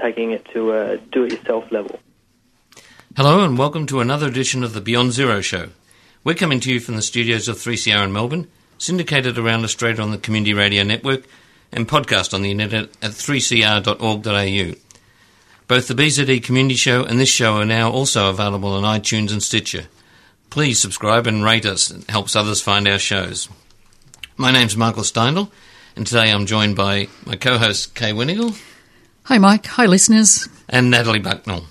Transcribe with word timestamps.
Taking 0.00 0.30
it 0.30 0.46
to 0.54 0.72
a 0.72 0.96
do 0.96 1.24
it 1.24 1.32
yourself 1.32 1.70
level. 1.70 2.00
Hello 3.16 3.44
and 3.44 3.58
welcome 3.58 3.86
to 3.86 4.00
another 4.00 4.28
edition 4.28 4.64
of 4.64 4.72
the 4.72 4.80
Beyond 4.80 5.12
Zero 5.12 5.42
Show. 5.42 5.68
We're 6.24 6.34
coming 6.34 6.58
to 6.60 6.72
you 6.72 6.80
from 6.80 6.96
the 6.96 7.02
studios 7.02 7.48
of 7.48 7.56
3CR 7.56 8.04
in 8.04 8.12
Melbourne, 8.12 8.48
syndicated 8.78 9.36
around 9.36 9.64
Australia 9.64 10.02
on 10.02 10.10
the 10.10 10.16
Community 10.16 10.54
Radio 10.54 10.84
Network, 10.84 11.24
and 11.70 11.86
podcast 11.86 12.32
on 12.32 12.40
the 12.40 12.50
internet 12.50 12.84
at 13.02 13.10
3cr.org.au. 13.10 14.74
Both 15.68 15.88
the 15.88 15.94
BZE 15.94 16.42
Community 16.42 16.76
Show 16.76 17.04
and 17.04 17.20
this 17.20 17.28
show 17.28 17.56
are 17.56 17.66
now 17.66 17.90
also 17.90 18.30
available 18.30 18.70
on 18.70 18.84
iTunes 18.84 19.32
and 19.32 19.42
Stitcher. 19.42 19.84
Please 20.48 20.80
subscribe 20.80 21.26
and 21.26 21.44
rate 21.44 21.66
us, 21.66 21.90
it 21.90 22.08
helps 22.08 22.34
others 22.34 22.62
find 22.62 22.88
our 22.88 22.98
shows. 22.98 23.50
My 24.38 24.50
name's 24.50 24.78
Michael 24.78 25.02
Steindl, 25.02 25.50
and 25.94 26.06
today 26.06 26.32
I'm 26.32 26.46
joined 26.46 26.74
by 26.74 27.08
my 27.26 27.36
co 27.36 27.58
host 27.58 27.94
Kay 27.94 28.12
Winigal. 28.12 28.58
Hi, 29.24 29.38
Mike. 29.38 29.66
Hi, 29.66 29.86
listeners. 29.86 30.48
And 30.68 30.90
Natalie 30.90 31.20
Bucknell. 31.20 31.64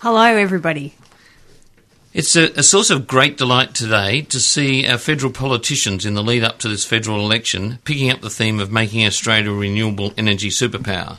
Hello, 0.00 0.22
everybody. 0.22 0.94
It's 2.12 2.36
a, 2.36 2.50
a, 2.52 2.62
source 2.62 2.90
of 2.90 3.06
great 3.06 3.36
delight 3.36 3.74
today 3.74 4.22
to 4.22 4.40
see 4.40 4.86
our 4.86 4.98
federal 4.98 5.32
politicians 5.32 6.06
in 6.06 6.14
the 6.14 6.22
lead 6.22 6.42
up 6.42 6.58
to 6.60 6.68
this 6.68 6.84
federal 6.84 7.20
election 7.20 7.78
picking 7.84 8.10
up 8.10 8.22
the 8.22 8.30
theme 8.30 8.58
of 8.58 8.72
making 8.72 9.06
Australia 9.06 9.50
a 9.50 9.54
renewable 9.54 10.14
energy 10.16 10.48
superpower. 10.48 11.18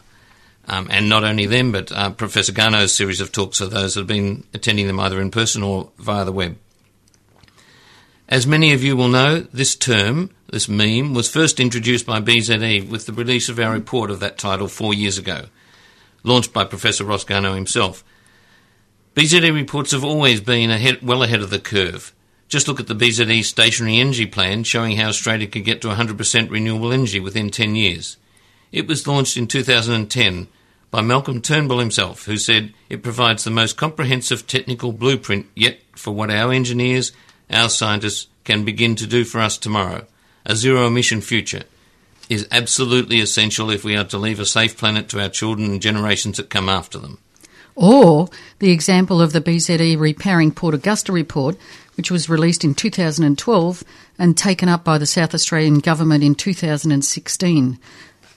Um, 0.67 0.87
and 0.91 1.07
not 1.07 1.23
only 1.23 1.45
them, 1.45 1.71
but 1.71 1.91
uh, 1.91 2.09
Professor 2.11 2.51
Garnaut's 2.51 2.93
series 2.93 3.21
of 3.21 3.31
talks 3.31 3.59
for 3.59 3.67
those 3.67 3.93
that 3.93 4.01
have 4.01 4.07
been 4.07 4.43
attending 4.53 4.87
them 4.87 4.99
either 4.99 5.21
in 5.21 5.31
person 5.31 5.63
or 5.63 5.91
via 5.97 6.25
the 6.25 6.31
web. 6.31 6.57
As 8.27 8.45
many 8.45 8.73
of 8.73 8.83
you 8.83 8.97
will 8.97 9.07
know, 9.07 9.41
this 9.53 9.75
term, 9.75 10.31
this 10.51 10.67
meme, 10.67 11.13
was 11.13 11.29
first 11.29 11.59
introduced 11.59 12.05
by 12.05 12.19
BZE 12.19 12.89
with 12.89 13.05
the 13.05 13.13
release 13.13 13.47
of 13.47 13.59
our 13.59 13.71
report 13.71 14.11
of 14.11 14.19
that 14.19 14.37
title 14.37 14.67
four 14.67 14.93
years 14.93 15.17
ago, 15.17 15.45
launched 16.23 16.53
by 16.53 16.63
Professor 16.63 17.03
Garnaut 17.03 17.55
himself. 17.55 18.03
BZE 19.15 19.53
reports 19.53 19.91
have 19.91 20.03
always 20.03 20.41
been 20.41 20.69
ahead, 20.69 21.01
well 21.01 21.23
ahead 21.23 21.41
of 21.41 21.49
the 21.49 21.59
curve. 21.59 22.13
Just 22.47 22.67
look 22.67 22.79
at 22.79 22.87
the 22.87 22.95
BZE 22.95 23.43
stationary 23.43 23.99
energy 23.99 24.25
plan 24.25 24.63
showing 24.63 24.95
how 24.95 25.09
Australia 25.09 25.47
could 25.47 25.65
get 25.65 25.81
to 25.81 25.87
100% 25.87 26.49
renewable 26.49 26.93
energy 26.93 27.19
within 27.19 27.49
10 27.49 27.75
years. 27.75 28.17
It 28.71 28.87
was 28.87 29.07
launched 29.07 29.35
in 29.35 29.47
2010 29.47 30.47
by 30.91 31.01
Malcolm 31.01 31.41
Turnbull 31.41 31.79
himself, 31.79 32.25
who 32.25 32.37
said 32.37 32.73
it 32.89 33.03
provides 33.03 33.43
the 33.43 33.51
most 33.51 33.75
comprehensive 33.75 34.47
technical 34.47 34.91
blueprint 34.91 35.47
yet 35.55 35.79
for 35.95 36.11
what 36.11 36.29
our 36.29 36.53
engineers, 36.53 37.11
our 37.49 37.69
scientists 37.69 38.27
can 38.43 38.63
begin 38.63 38.95
to 38.95 39.07
do 39.07 39.25
for 39.25 39.41
us 39.41 39.57
tomorrow. 39.57 40.05
A 40.45 40.55
zero 40.55 40.87
emission 40.87 41.21
future 41.21 41.63
is 42.29 42.47
absolutely 42.51 43.19
essential 43.19 43.69
if 43.69 43.83
we 43.83 43.95
are 43.95 44.03
to 44.05 44.17
leave 44.17 44.39
a 44.39 44.45
safe 44.45 44.77
planet 44.77 45.09
to 45.09 45.21
our 45.21 45.29
children 45.29 45.71
and 45.71 45.81
generations 45.81 46.37
that 46.37 46.49
come 46.49 46.69
after 46.69 46.97
them. 46.97 47.19
Or 47.75 48.27
the 48.59 48.71
example 48.71 49.21
of 49.21 49.33
the 49.33 49.41
BZE 49.41 49.99
Repairing 49.99 50.51
Port 50.51 50.73
Augusta 50.73 51.11
report, 51.11 51.57
which 51.95 52.09
was 52.09 52.29
released 52.29 52.63
in 52.63 52.73
2012 52.73 53.83
and 54.17 54.35
taken 54.35 54.67
up 54.67 54.83
by 54.83 54.97
the 54.97 55.05
South 55.05 55.33
Australian 55.33 55.79
Government 55.79 56.23
in 56.23 56.33
2016. 56.33 57.79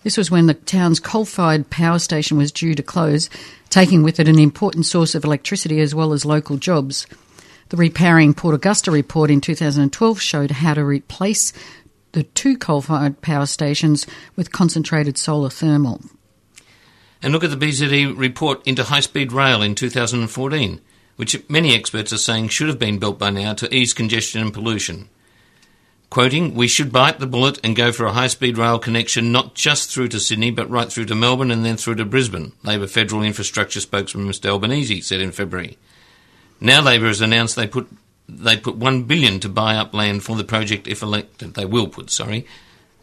This 0.03 0.17
was 0.17 0.31
when 0.31 0.47
the 0.47 0.55
town's 0.55 1.01
coal 1.01 1.25
fired 1.25 1.71
power 1.71 1.99
station 1.99 2.37
was 2.37 2.53
due 2.53 2.75
to 2.75 2.83
close, 2.83 3.29
taking 3.71 4.03
with 4.03 4.21
it 4.21 4.29
an 4.29 4.39
important 4.39 4.87
source 4.87 5.15
of 5.15 5.25
electricity 5.25 5.81
as 5.81 5.95
well 5.95 6.13
as 6.13 6.25
local 6.25 6.57
jobs. 6.57 7.07
The 7.71 7.77
Repairing 7.77 8.35
Port 8.35 8.55
Augusta 8.55 8.91
report 8.91 9.31
in 9.31 9.41
2012 9.41 10.21
showed 10.21 10.51
how 10.51 10.75
to 10.75 10.85
replace 10.85 11.53
the 12.13 12.23
two 12.23 12.57
coal 12.57 12.81
fired 12.81 13.21
power 13.21 13.47
stations 13.47 14.07
with 14.37 14.53
concentrated 14.53 15.17
solar 15.17 15.51
thermal. 15.51 16.01
And 17.23 17.33
look 17.33 17.45
at 17.45 17.51
the 17.51 17.57
BZE 17.57 18.17
report 18.17 18.67
into 18.67 18.85
high 18.85 19.01
speed 19.01 19.33
rail 19.33 19.63
in 19.63 19.75
2014, 19.75 20.81
which 21.17 21.49
many 21.49 21.75
experts 21.75 22.13
are 22.13 22.19
saying 22.19 22.49
should 22.49 22.69
have 22.69 22.79
been 22.79 22.99
built 22.99 23.19
by 23.19 23.31
now 23.31 23.53
to 23.55 23.75
ease 23.75 23.93
congestion 23.93 24.41
and 24.41 24.55
pollution. 24.55 25.09
Quoting, 26.09 26.55
we 26.57 26.67
should 26.67 26.91
bite 26.91 27.21
the 27.21 27.27
bullet 27.27 27.61
and 27.63 27.77
go 27.77 27.93
for 27.93 28.05
a 28.05 28.13
high 28.13 28.27
speed 28.27 28.59
rail 28.59 28.81
connection 28.81 29.31
not 29.31 29.55
just 29.55 29.93
through 29.93 30.09
to 30.09 30.19
Sydney, 30.19 30.51
but 30.51 30.69
right 30.69 30.91
through 30.91 31.05
to 31.05 31.15
Melbourne 31.15 31.53
and 31.53 31.65
then 31.65 31.77
through 31.77 31.95
to 31.97 32.05
Brisbane, 32.05 32.53
Labor 32.65 32.89
Federal 32.89 33.23
Infrastructure 33.23 33.81
spokesman 33.81 34.27
Mr 34.27 34.47
Albanese 34.47 35.03
said 35.03 35.21
in 35.21 35.31
February. 35.31 35.79
Now 36.61 36.83
Labor 36.83 37.07
has 37.07 37.21
announced 37.21 37.55
they 37.55 37.69
put 37.69 37.89
they 38.39 38.57
put 38.57 38.77
one 38.77 39.05
billion 39.05 39.41
to 39.41 39.49
buy 39.49 39.77
up 39.77 39.95
land 39.95 40.23
for 40.23 40.37
the 40.37 40.45
project 40.45 40.87
if 40.87 41.03
elected. 41.03 41.55
They 41.55 41.65
will 41.65 41.89
put, 41.89 42.11
sorry, 42.11 42.47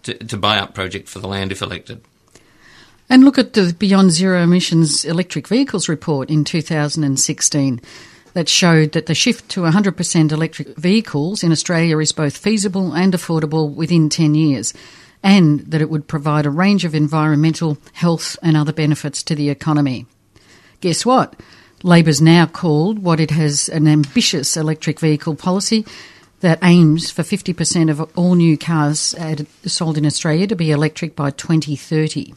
to, 0.03 0.13
to 0.13 0.37
buy 0.37 0.57
up 0.57 0.73
project 0.73 1.09
for 1.09 1.19
the 1.19 1.27
land 1.27 1.51
if 1.51 1.61
elected. 1.61 2.01
And 3.09 3.23
look 3.23 3.37
at 3.37 3.53
the 3.53 3.73
Beyond 3.77 4.11
Zero 4.11 4.43
Emissions 4.43 5.05
Electric 5.05 5.47
Vehicles 5.47 5.87
report 5.87 6.29
in 6.29 6.43
2016 6.43 7.81
that 8.33 8.49
showed 8.49 8.91
that 8.91 9.05
the 9.05 9.15
shift 9.15 9.49
to 9.49 9.61
100% 9.61 10.31
electric 10.31 10.75
vehicles 10.77 11.41
in 11.41 11.51
Australia 11.51 11.97
is 11.99 12.11
both 12.11 12.37
feasible 12.37 12.93
and 12.93 13.13
affordable 13.13 13.73
within 13.73 14.09
10 14.09 14.35
years, 14.35 14.73
and 15.23 15.61
that 15.61 15.81
it 15.81 15.89
would 15.89 16.07
provide 16.07 16.45
a 16.45 16.51
range 16.51 16.85
of 16.85 16.93
environmental, 16.93 17.77
health, 17.93 18.37
and 18.43 18.55
other 18.55 18.73
benefits 18.73 19.23
to 19.23 19.35
the 19.35 19.49
economy. 19.49 20.05
Guess 20.81 21.05
what? 21.05 21.35
Labor's 21.83 22.21
now 22.21 22.45
called 22.45 22.99
what 22.99 23.19
it 23.19 23.31
has 23.31 23.69
an 23.69 23.87
ambitious 23.87 24.57
electric 24.57 24.99
vehicle 24.99 25.35
policy 25.35 25.85
that 26.39 26.59
aims 26.63 27.09
for 27.09 27.23
50% 27.23 27.89
of 27.89 28.11
all 28.15 28.35
new 28.35 28.57
cars 28.57 29.15
sold 29.65 29.97
in 29.97 30.05
Australia 30.05 30.47
to 30.47 30.55
be 30.55 30.71
electric 30.71 31.15
by 31.15 31.31
2030. 31.31 32.33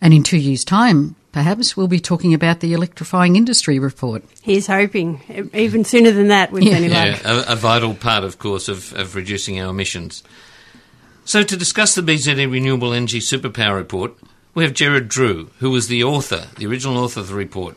And 0.00 0.14
in 0.14 0.22
two 0.22 0.38
years' 0.38 0.64
time, 0.64 1.16
perhaps 1.32 1.76
we'll 1.76 1.88
be 1.88 2.00
talking 2.00 2.32
about 2.34 2.60
the 2.60 2.72
electrifying 2.72 3.36
industry 3.36 3.78
report. 3.78 4.24
He's 4.42 4.66
hoping, 4.66 5.50
even 5.52 5.84
sooner 5.84 6.10
than 6.10 6.28
that, 6.28 6.52
with 6.52 6.62
yeah. 6.62 6.74
any 6.74 6.88
yeah, 6.88 7.18
luck. 7.24 7.48
A, 7.48 7.52
a, 7.52 7.56
vital 7.56 7.94
part, 7.94 8.24
of 8.24 8.38
course, 8.38 8.68
of, 8.68 8.92
of 8.94 9.14
reducing 9.14 9.60
our 9.60 9.70
emissions. 9.70 10.22
So, 11.24 11.42
to 11.42 11.56
discuss 11.56 11.94
the 11.94 12.02
BZE 12.02 12.50
Renewable 12.50 12.92
Energy 12.92 13.20
Superpower 13.20 13.76
Report, 13.76 14.14
we 14.54 14.64
have 14.64 14.74
Gerard 14.74 15.08
Drew, 15.08 15.50
who 15.58 15.70
was 15.70 15.88
the 15.88 16.04
author, 16.04 16.46
the 16.56 16.66
original 16.66 16.98
author 16.98 17.20
of 17.20 17.28
the 17.28 17.34
report. 17.34 17.76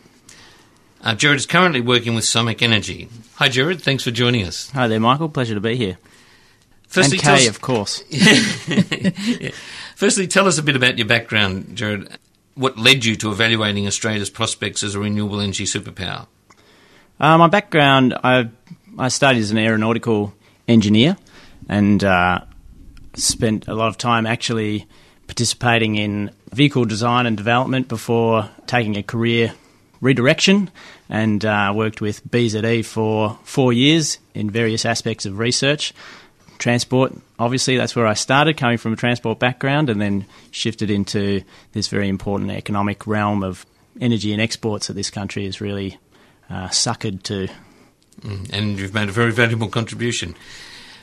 Uh, 1.01 1.15
Gerard 1.15 1.37
is 1.37 1.45
currently 1.45 1.81
working 1.81 2.15
with 2.15 2.25
Sonic 2.25 2.61
Energy. 2.61 3.09
Hi, 3.35 3.47
Jared. 3.47 3.81
Thanks 3.81 4.03
for 4.03 4.11
joining 4.11 4.45
us. 4.45 4.69
Hi 4.71 4.87
there, 4.87 4.99
Michael. 4.99 5.29
Pleasure 5.29 5.55
to 5.55 5.61
be 5.61 5.75
here. 5.75 5.97
Firstly, 6.87 7.17
and 7.17 7.23
Kay, 7.23 7.47
us, 7.47 7.47
of 7.47 7.61
course. 7.61 8.03
yeah. 8.09 9.51
Firstly, 9.95 10.27
tell 10.27 10.47
us 10.47 10.57
a 10.57 10.63
bit 10.63 10.75
about 10.75 10.97
your 10.97 11.07
background, 11.07 11.75
Jared. 11.75 12.09
What 12.55 12.77
led 12.77 13.05
you 13.05 13.15
to 13.17 13.31
evaluating 13.31 13.87
Australia's 13.87 14.29
prospects 14.29 14.83
as 14.83 14.95
a 14.95 14.99
renewable 14.99 15.39
energy 15.39 15.65
superpower? 15.65 16.27
Uh, 17.19 17.37
my 17.37 17.47
background, 17.47 18.15
I, 18.23 18.49
I 18.97 19.07
studied 19.09 19.39
as 19.39 19.51
an 19.51 19.57
aeronautical 19.57 20.33
engineer 20.67 21.15
and 21.69 22.03
uh, 22.03 22.41
spent 23.13 23.67
a 23.67 23.73
lot 23.73 23.87
of 23.87 23.97
time 23.97 24.25
actually 24.25 24.87
participating 25.27 25.95
in 25.95 26.31
vehicle 26.51 26.85
design 26.85 27.25
and 27.25 27.37
development 27.37 27.87
before 27.87 28.49
taking 28.65 28.97
a 28.97 29.03
career 29.03 29.53
redirection 30.01 30.69
and 31.09 31.43
uh, 31.43 31.71
worked 31.75 32.01
with 32.01 32.25
BZE 32.29 32.85
for 32.85 33.37
four 33.43 33.73
years 33.73 34.19
in 34.33 34.49
various 34.49 34.85
aspects 34.85 35.25
of 35.25 35.39
research. 35.39 35.93
Transport, 36.57 37.13
obviously, 37.37 37.77
that's 37.77 37.95
where 37.95 38.07
I 38.07 38.13
started, 38.13 38.57
coming 38.57 38.77
from 38.77 38.93
a 38.93 38.97
transport 38.97 39.39
background, 39.39 39.89
and 39.89 40.01
then 40.01 40.25
shifted 40.51 40.91
into 40.91 41.41
this 41.71 41.87
very 41.87 42.09
important 42.09 42.51
economic 42.51 43.07
realm 43.07 43.43
of 43.43 43.65
energy 44.01 44.33
and 44.33 44.41
exports 44.41 44.87
that 44.87 44.93
this 44.93 45.09
country 45.09 45.45
is 45.45 45.61
really 45.61 45.97
uh, 46.49 46.67
suckered 46.67 47.23
to. 47.23 47.47
Mm, 48.21 48.53
and 48.53 48.79
you've 48.79 48.93
made 48.93 49.09
a 49.09 49.13
very 49.13 49.31
valuable 49.31 49.69
contribution. 49.69 50.35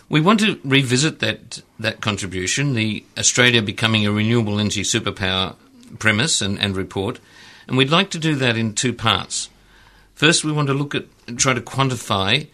We 0.09 0.21
want 0.21 0.41
to 0.41 0.61
revisit 0.62 1.19
that 1.21 1.62
that 1.81 2.00
contribution, 2.00 2.75
the 2.75 3.05
Australia 3.19 3.62
becoming 3.62 4.06
a 4.06 4.12
renewable 4.12 4.61
energy 4.61 4.82
superpower 4.82 5.56
premise 5.99 6.41
and, 6.41 6.61
and 6.61 6.76
report, 6.76 7.19
and 7.67 7.77
we'd 7.77 7.91
like 7.91 8.11
to 8.11 8.19
do 8.19 8.35
that 8.37 8.57
in 8.57 8.75
two 8.75 8.93
parts. 8.93 9.49
First, 10.15 10.45
we 10.45 10.53
want 10.53 10.69
to 10.69 10.75
look 10.75 10.95
at 10.95 11.07
try 11.37 11.53
to 11.55 11.61
quantify 11.61 12.49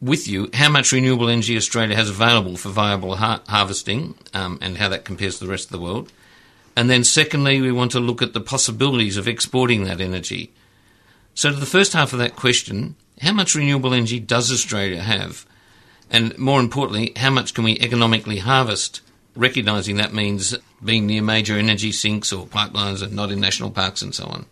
with 0.00 0.26
you 0.28 0.48
how 0.54 0.70
much 0.70 0.92
renewable 0.92 1.28
energy 1.28 1.56
Australia 1.56 1.96
has 1.96 2.08
available 2.08 2.56
for 2.56 2.70
viable 2.70 3.16
har- 3.16 3.42
harvesting 3.48 4.14
um, 4.32 4.58
and 4.62 4.78
how 4.78 4.88
that 4.88 5.04
compares 5.04 5.38
to 5.38 5.44
the 5.44 5.50
rest 5.50 5.66
of 5.66 5.72
the 5.72 5.80
world. 5.80 6.12
And 6.76 6.88
then, 6.88 7.04
secondly, 7.04 7.60
we 7.60 7.72
want 7.72 7.90
to 7.92 8.00
look 8.00 8.22
at 8.22 8.32
the 8.32 8.40
possibilities 8.40 9.16
of 9.16 9.28
exporting 9.28 9.84
that 9.84 10.00
energy. 10.00 10.52
So, 11.34 11.50
to 11.50 11.56
the 11.56 11.66
first 11.66 11.92
half 11.92 12.12
of 12.12 12.18
that 12.18 12.36
question, 12.36 12.96
how 13.20 13.32
much 13.32 13.54
renewable 13.54 13.92
energy 13.92 14.20
does 14.20 14.50
Australia 14.50 15.02
have? 15.02 15.46
And 16.10 16.36
more 16.38 16.60
importantly, 16.60 17.12
how 17.16 17.30
much 17.30 17.54
can 17.54 17.64
we 17.64 17.78
economically 17.78 18.38
harvest? 18.38 19.00
Recognising 19.40 19.96
that 19.96 20.12
means 20.12 20.54
being 20.84 21.06
near 21.06 21.22
major 21.22 21.56
energy 21.56 21.92
sinks 21.92 22.30
or 22.30 22.46
pipelines 22.46 23.02
and 23.02 23.14
not 23.14 23.30
in 23.30 23.40
national 23.40 23.70
parks 23.70 24.02
and 24.02 24.14
so 24.14 24.26
on. 24.26 24.44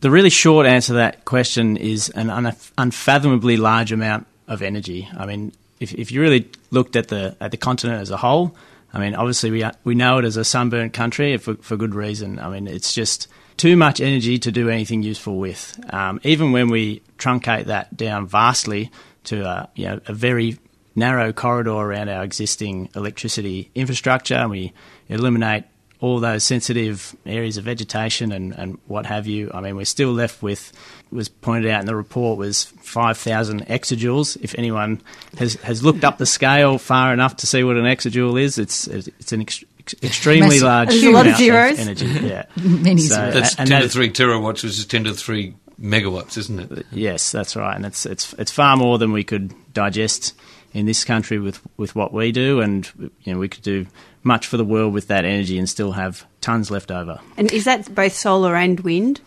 The 0.00 0.10
really 0.10 0.30
short 0.30 0.64
answer 0.64 0.88
to 0.88 0.94
that 0.94 1.26
question 1.26 1.76
is 1.76 2.08
an 2.08 2.30
unfathomably 2.78 3.58
large 3.58 3.92
amount 3.92 4.26
of 4.48 4.62
energy. 4.62 5.06
I 5.14 5.26
mean, 5.26 5.52
if, 5.80 5.92
if 5.92 6.10
you 6.10 6.22
really 6.22 6.48
looked 6.70 6.96
at 6.96 7.08
the 7.08 7.36
at 7.42 7.50
the 7.50 7.58
continent 7.58 8.00
as 8.00 8.10
a 8.10 8.16
whole, 8.16 8.56
I 8.94 9.00
mean, 9.00 9.14
obviously 9.14 9.50
we 9.50 9.62
are, 9.64 9.74
we 9.84 9.94
know 9.94 10.16
it 10.16 10.24
as 10.24 10.38
a 10.38 10.44
sunburnt 10.44 10.94
country 10.94 11.36
for, 11.36 11.56
for 11.56 11.76
good 11.76 11.94
reason. 11.94 12.38
I 12.38 12.48
mean, 12.48 12.66
it's 12.66 12.94
just 12.94 13.28
too 13.58 13.76
much 13.76 14.00
energy 14.00 14.38
to 14.38 14.50
do 14.50 14.70
anything 14.70 15.02
useful 15.02 15.38
with. 15.38 15.78
Um, 15.92 16.20
even 16.24 16.52
when 16.52 16.68
we 16.68 17.02
truncate 17.18 17.66
that 17.66 17.96
down 17.96 18.26
vastly 18.26 18.90
to 19.24 19.44
a, 19.44 19.68
you 19.74 19.86
know, 19.86 20.00
a 20.06 20.14
very 20.14 20.58
narrow 20.94 21.32
corridor 21.32 21.70
around 21.72 22.08
our 22.08 22.22
existing 22.24 22.88
electricity 22.94 23.70
infrastructure, 23.74 24.34
and 24.34 24.50
we 24.50 24.72
eliminate 25.08 25.64
all 26.00 26.18
those 26.18 26.42
sensitive 26.42 27.14
areas 27.24 27.56
of 27.56 27.64
vegetation 27.64 28.32
and, 28.32 28.52
and 28.58 28.76
what 28.88 29.06
have 29.06 29.24
you. 29.28 29.48
I 29.54 29.60
mean, 29.60 29.76
we're 29.76 29.84
still 29.84 30.10
left 30.12 30.42
with, 30.42 30.72
was 31.12 31.28
pointed 31.28 31.70
out 31.70 31.78
in 31.80 31.86
the 31.86 31.94
report, 31.94 32.38
was 32.38 32.64
5,000 32.64 33.66
exajoules. 33.68 34.36
If 34.42 34.56
anyone 34.58 35.00
has, 35.38 35.54
has 35.62 35.84
looked 35.84 36.02
up 36.02 36.18
the 36.18 36.26
scale 36.26 36.78
far 36.78 37.12
enough 37.12 37.36
to 37.36 37.46
see 37.46 37.62
what 37.62 37.76
an 37.76 37.84
exajoule 37.84 38.40
is, 38.40 38.58
it's, 38.58 38.88
it's 38.88 39.30
an 39.32 39.42
ex- 39.42 39.62
extremely 40.02 40.48
Massive. 40.48 40.62
large 40.64 40.88
There's 40.88 41.04
a 41.04 41.10
lot 41.10 41.20
of 41.20 41.26
amount 41.26 41.38
zeros. 41.38 41.78
energy. 41.78 42.06
Yeah. 42.26 42.46
Many 42.60 43.02
So- 43.02 43.14
zeros. 43.14 43.34
That's 43.34 43.54
and 43.60 43.68
10 43.68 43.80
that 43.82 43.86
to 43.86 43.88
3 43.92 44.10
terawatts, 44.10 44.64
which 44.64 44.64
is 44.64 44.84
10 44.86 45.04
to 45.04 45.14
3 45.14 45.54
megawatts, 45.80 46.36
isn't 46.36 46.58
it? 46.72 46.86
Yes, 46.90 47.30
that's 47.30 47.54
right, 47.56 47.74
and 47.76 47.84
it's 47.86 48.06
it's 48.06 48.32
it's 48.34 48.52
far 48.52 48.76
more 48.76 48.98
than 48.98 49.10
we 49.12 49.24
could 49.24 49.52
digest 49.72 50.32
in 50.72 50.86
this 50.86 51.04
country 51.04 51.38
with 51.38 51.60
with 51.76 51.94
what 51.94 52.12
we 52.12 52.32
do, 52.32 52.60
and 52.60 52.90
you 53.22 53.32
know 53.32 53.38
we 53.38 53.48
could 53.48 53.62
do 53.62 53.86
much 54.22 54.46
for 54.46 54.56
the 54.56 54.64
world 54.64 54.92
with 54.92 55.08
that 55.08 55.24
energy 55.24 55.58
and 55.58 55.68
still 55.68 55.92
have 55.92 56.24
tons 56.40 56.70
left 56.70 56.90
over. 56.90 57.20
And 57.36 57.50
is 57.52 57.64
that 57.64 57.94
both 57.94 58.14
solar 58.14 58.56
and 58.56 58.80
wind? 58.80 59.20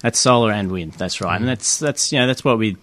That's 0.00 0.18
solar 0.18 0.52
and 0.52 0.70
wind. 0.70 0.94
That's 0.94 1.20
right, 1.20 1.36
and 1.36 1.44
mm. 1.44 1.48
that's 1.48 1.78
that's 1.78 2.12
you 2.12 2.18
know 2.18 2.26
that's 2.26 2.44
what 2.44 2.58
we 2.58 2.76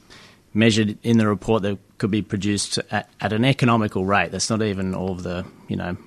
measured 0.53 0.97
in 1.03 1.17
the 1.17 1.27
report 1.27 1.61
that 1.63 1.77
could 1.97 2.11
be 2.11 2.21
produced 2.21 2.79
at, 2.91 3.09
at 3.21 3.33
an 3.33 3.45
economical 3.45 4.06
rate. 4.06 4.31
That's 4.31 4.50
not 4.50 4.61
even 4.61 4.95
all 4.95 5.11
of 5.11 5.23
the 5.23 5.45
you 5.67 5.75
know 5.75 5.97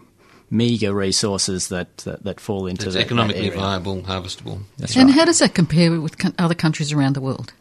meager 0.50 0.92
resources 0.92 1.68
that 1.68 1.96
that, 1.98 2.24
that 2.24 2.40
fall 2.40 2.66
into 2.66 2.86
It's 2.86 2.94
that, 2.94 3.00
that 3.00 3.06
economically 3.06 3.48
area. 3.48 3.58
viable, 3.58 4.02
harvestable. 4.02 4.60
That's 4.78 4.96
and 4.96 5.06
right. 5.06 5.14
how 5.14 5.24
does 5.24 5.38
that 5.38 5.54
compare 5.54 6.00
with 6.00 6.16
other 6.38 6.54
countries 6.54 6.92
around 6.92 7.14
the 7.14 7.20
world? 7.20 7.52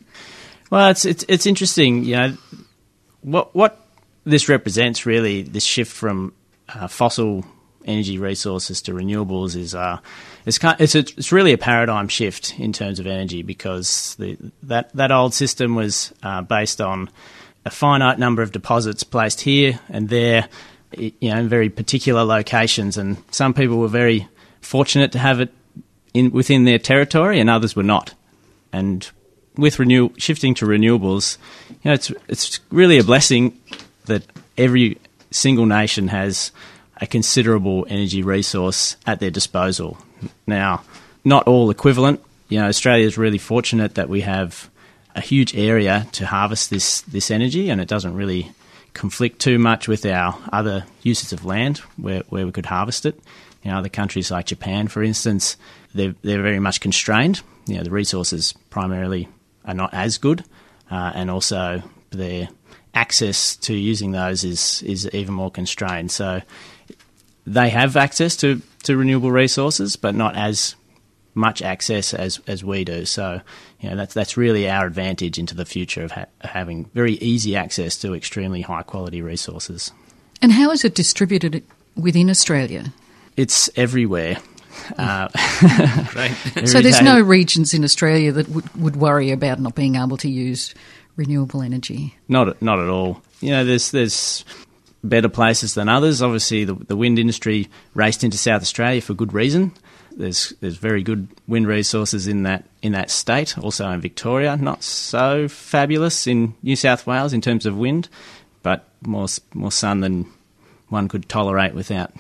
Well, 0.69 0.89
it's 0.89 1.05
it's 1.05 1.25
it's 1.27 1.45
interesting. 1.45 2.05
You 2.05 2.15
know, 2.15 2.37
what 3.21 3.53
what 3.53 3.80
this 4.23 4.49
represents 4.49 5.05
really 5.05 5.41
this 5.41 5.63
shift 5.63 5.91
from 5.91 6.33
uh, 6.69 6.87
fossil 6.87 7.45
energy 7.85 8.19
resources 8.19 8.81
to 8.83 8.91
renewables 8.91 9.55
is 9.55 9.73
uh, 9.73 9.99
it's 10.45 10.57
kind 10.57 10.79
it's 10.79 10.95
a, 10.95 10.99
it's 10.99 11.31
really 11.31 11.53
a 11.53 11.57
paradigm 11.57 12.07
shift 12.07 12.59
in 12.59 12.73
terms 12.73 12.99
of 12.99 13.07
energy 13.07 13.41
because 13.41 14.15
the 14.19 14.37
that 14.63 14.93
that 14.93 15.11
old 15.11 15.33
system 15.33 15.75
was 15.75 16.13
uh, 16.23 16.41
based 16.41 16.81
on 16.81 17.09
a 17.65 17.69
finite 17.69 18.19
number 18.19 18.41
of 18.41 18.51
deposits 18.51 19.03
placed 19.03 19.41
here 19.41 19.79
and 19.89 20.09
there, 20.09 20.47
you 20.97 21.13
know, 21.21 21.37
in 21.37 21.47
very 21.47 21.69
particular 21.69 22.23
locations, 22.23 22.97
and 22.97 23.17
some 23.31 23.53
people 23.53 23.77
were 23.77 23.87
very 23.87 24.27
fortunate 24.61 25.11
to 25.11 25.19
have 25.19 25.39
it 25.39 25.53
in 26.13 26.31
within 26.31 26.65
their 26.65 26.79
territory, 26.79 27.39
and 27.39 27.49
others 27.49 27.75
were 27.75 27.83
not. 27.83 28.13
And 28.73 29.09
with 29.57 29.79
renew 29.79 30.09
shifting 30.17 30.53
to 30.55 30.65
renewables, 30.65 31.37
you 31.69 31.77
know, 31.85 31.93
it's 31.93 32.11
it's 32.27 32.59
really 32.71 32.97
a 32.97 33.03
blessing 33.03 33.59
that 34.11 34.23
every 34.57 34.97
single 35.31 35.65
nation 35.65 36.07
has 36.09 36.51
a 36.97 37.07
considerable 37.07 37.85
energy 37.89 38.21
resource 38.21 38.95
at 39.05 39.19
their 39.19 39.31
disposal. 39.31 39.97
Now, 40.45 40.83
not 41.23 41.47
all 41.47 41.69
equivalent. 41.69 42.21
You 42.49 42.59
know, 42.59 42.67
Australia 42.67 43.05
is 43.05 43.17
really 43.17 43.37
fortunate 43.37 43.95
that 43.95 44.09
we 44.09 44.21
have 44.21 44.69
a 45.15 45.21
huge 45.21 45.55
area 45.55 46.07
to 46.13 46.25
harvest 46.25 46.69
this 46.69 47.01
this 47.01 47.31
energy, 47.31 47.69
and 47.69 47.81
it 47.81 47.87
doesn't 47.87 48.15
really 48.15 48.51
conflict 48.93 49.39
too 49.39 49.57
much 49.57 49.87
with 49.87 50.05
our 50.05 50.37
other 50.51 50.85
uses 51.01 51.33
of 51.33 51.45
land 51.45 51.79
where, 51.97 52.23
where 52.29 52.45
we 52.45 52.51
could 52.51 52.65
harvest 52.65 53.05
it. 53.05 53.19
You 53.63 53.71
know, 53.71 53.77
other 53.77 53.89
countries 53.89 54.31
like 54.31 54.47
Japan, 54.47 54.87
for 54.87 55.03
instance, 55.03 55.55
they're, 55.93 56.15
they're 56.23 56.41
very 56.41 56.59
much 56.59 56.81
constrained. 56.81 57.41
You 57.67 57.77
know, 57.77 57.83
the 57.83 57.91
resources 57.91 58.53
primarily 58.69 59.27
are 59.65 59.73
not 59.73 59.93
as 59.93 60.17
good, 60.17 60.43
uh, 60.89 61.11
and 61.13 61.29
also 61.29 61.83
their 62.09 62.49
access 62.93 63.55
to 63.57 63.73
using 63.73 64.11
those 64.11 64.43
is, 64.43 64.83
is 64.83 65.09
even 65.13 65.33
more 65.33 65.51
constrained. 65.51 66.11
So 66.11 66.41
they 67.45 67.69
have 67.69 67.95
access 67.97 68.35
to, 68.37 68.61
to 68.83 68.97
renewable 68.97 69.31
resources, 69.31 69.95
but 69.95 70.15
not 70.15 70.35
as 70.35 70.75
much 71.33 71.61
access 71.61 72.13
as, 72.13 72.41
as 72.47 72.63
we 72.63 72.83
do. 72.83 73.05
So, 73.05 73.39
you 73.79 73.89
know, 73.89 73.95
that's 73.95 74.13
that's 74.13 74.35
really 74.35 74.69
our 74.69 74.85
advantage 74.85 75.39
into 75.39 75.55
the 75.55 75.65
future 75.65 76.03
of 76.03 76.11
ha- 76.11 76.25
having 76.41 76.85
very 76.93 77.13
easy 77.13 77.55
access 77.55 77.95
to 77.99 78.13
extremely 78.13 78.61
high 78.61 78.83
quality 78.83 79.21
resources. 79.21 79.91
And 80.41 80.51
how 80.51 80.71
is 80.71 80.83
it 80.83 80.93
distributed 80.93 81.63
within 81.95 82.29
Australia? 82.29 82.91
It's 83.37 83.69
everywhere. 83.77 84.37
Uh, 84.97 85.29
So 86.65 86.81
there's 86.81 86.99
day- 86.99 87.03
no 87.05 87.21
regions 87.21 87.73
in 87.73 87.83
Australia 87.85 88.31
that 88.33 88.49
would, 88.49 88.75
would 88.75 88.95
worry 88.97 89.31
about 89.31 89.59
not 89.59 89.73
being 89.75 89.95
able 89.95 90.17
to 90.17 90.29
use 90.29 90.73
renewable 91.15 91.61
energy. 91.61 92.15
Not 92.27 92.61
not 92.61 92.79
at 92.79 92.89
all. 92.89 93.21
You 93.39 93.51
know, 93.51 93.65
there's 93.65 93.91
there's 93.91 94.45
better 95.03 95.29
places 95.29 95.73
than 95.73 95.89
others. 95.89 96.21
Obviously, 96.21 96.63
the, 96.63 96.75
the 96.75 96.95
wind 96.95 97.19
industry 97.19 97.69
raced 97.93 98.23
into 98.23 98.37
South 98.37 98.61
Australia 98.61 99.01
for 99.01 99.13
good 99.13 99.33
reason. 99.33 99.71
There's 100.11 100.53
there's 100.61 100.77
very 100.77 101.03
good 101.03 101.27
wind 101.47 101.67
resources 101.67 102.27
in 102.27 102.43
that 102.43 102.65
in 102.81 102.91
that 102.93 103.09
state. 103.09 103.57
Also 103.57 103.89
in 103.89 104.01
Victoria, 104.01 104.57
not 104.57 104.83
so 104.83 105.47
fabulous 105.47 106.27
in 106.27 106.53
New 106.61 106.75
South 106.75 107.07
Wales 107.07 107.33
in 107.33 107.41
terms 107.41 107.65
of 107.65 107.77
wind, 107.77 108.09
but 108.61 108.89
more 109.01 109.27
more 109.53 109.71
sun 109.71 110.01
than 110.01 110.25
one 110.89 111.07
could 111.07 111.29
tolerate 111.29 111.73
without 111.73 112.11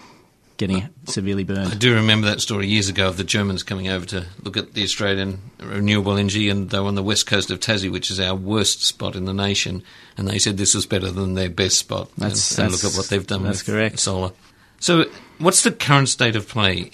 getting 0.61 0.87
severely 1.05 1.43
burned. 1.43 1.71
I 1.71 1.75
do 1.75 1.95
remember 1.95 2.27
that 2.27 2.39
story 2.39 2.67
years 2.67 2.87
ago 2.87 3.07
of 3.07 3.17
the 3.17 3.23
Germans 3.23 3.63
coming 3.63 3.89
over 3.89 4.05
to 4.05 4.27
look 4.43 4.55
at 4.57 4.75
the 4.75 4.83
Australian 4.83 5.41
renewable 5.59 6.17
energy, 6.17 6.49
and 6.49 6.69
they 6.69 6.79
were 6.79 6.85
on 6.85 6.93
the 6.93 7.01
west 7.01 7.25
coast 7.25 7.49
of 7.49 7.59
Tassie, 7.59 7.91
which 7.91 8.11
is 8.11 8.19
our 8.19 8.35
worst 8.35 8.85
spot 8.85 9.15
in 9.15 9.25
the 9.25 9.33
nation, 9.33 9.81
and 10.17 10.27
they 10.27 10.37
said 10.37 10.57
this 10.57 10.75
was 10.75 10.85
better 10.85 11.09
than 11.09 11.33
their 11.33 11.49
best 11.49 11.79
spot. 11.79 12.09
That's- 12.15 12.51
and, 12.59 12.65
and 12.65 12.71
look 12.73 12.83
at 12.83 12.95
what 12.95 13.09
they've 13.09 13.25
done 13.25 13.43
that's 13.43 13.65
with 13.65 13.75
correct. 13.75 13.99
solar. 13.99 14.33
So, 14.79 15.05
what's 15.39 15.63
the 15.63 15.71
current 15.71 16.09
state 16.09 16.35
of 16.35 16.47
play, 16.47 16.91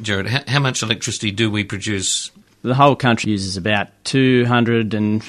Jared? 0.00 0.26
How, 0.26 0.40
how 0.48 0.60
much 0.60 0.82
electricity 0.82 1.30
do 1.30 1.50
we 1.50 1.62
produce? 1.62 2.30
The 2.62 2.74
whole 2.74 2.96
country 2.96 3.32
uses 3.32 3.58
about 3.58 3.88
two 4.04 4.46
hundred 4.46 4.94
and 4.94 5.22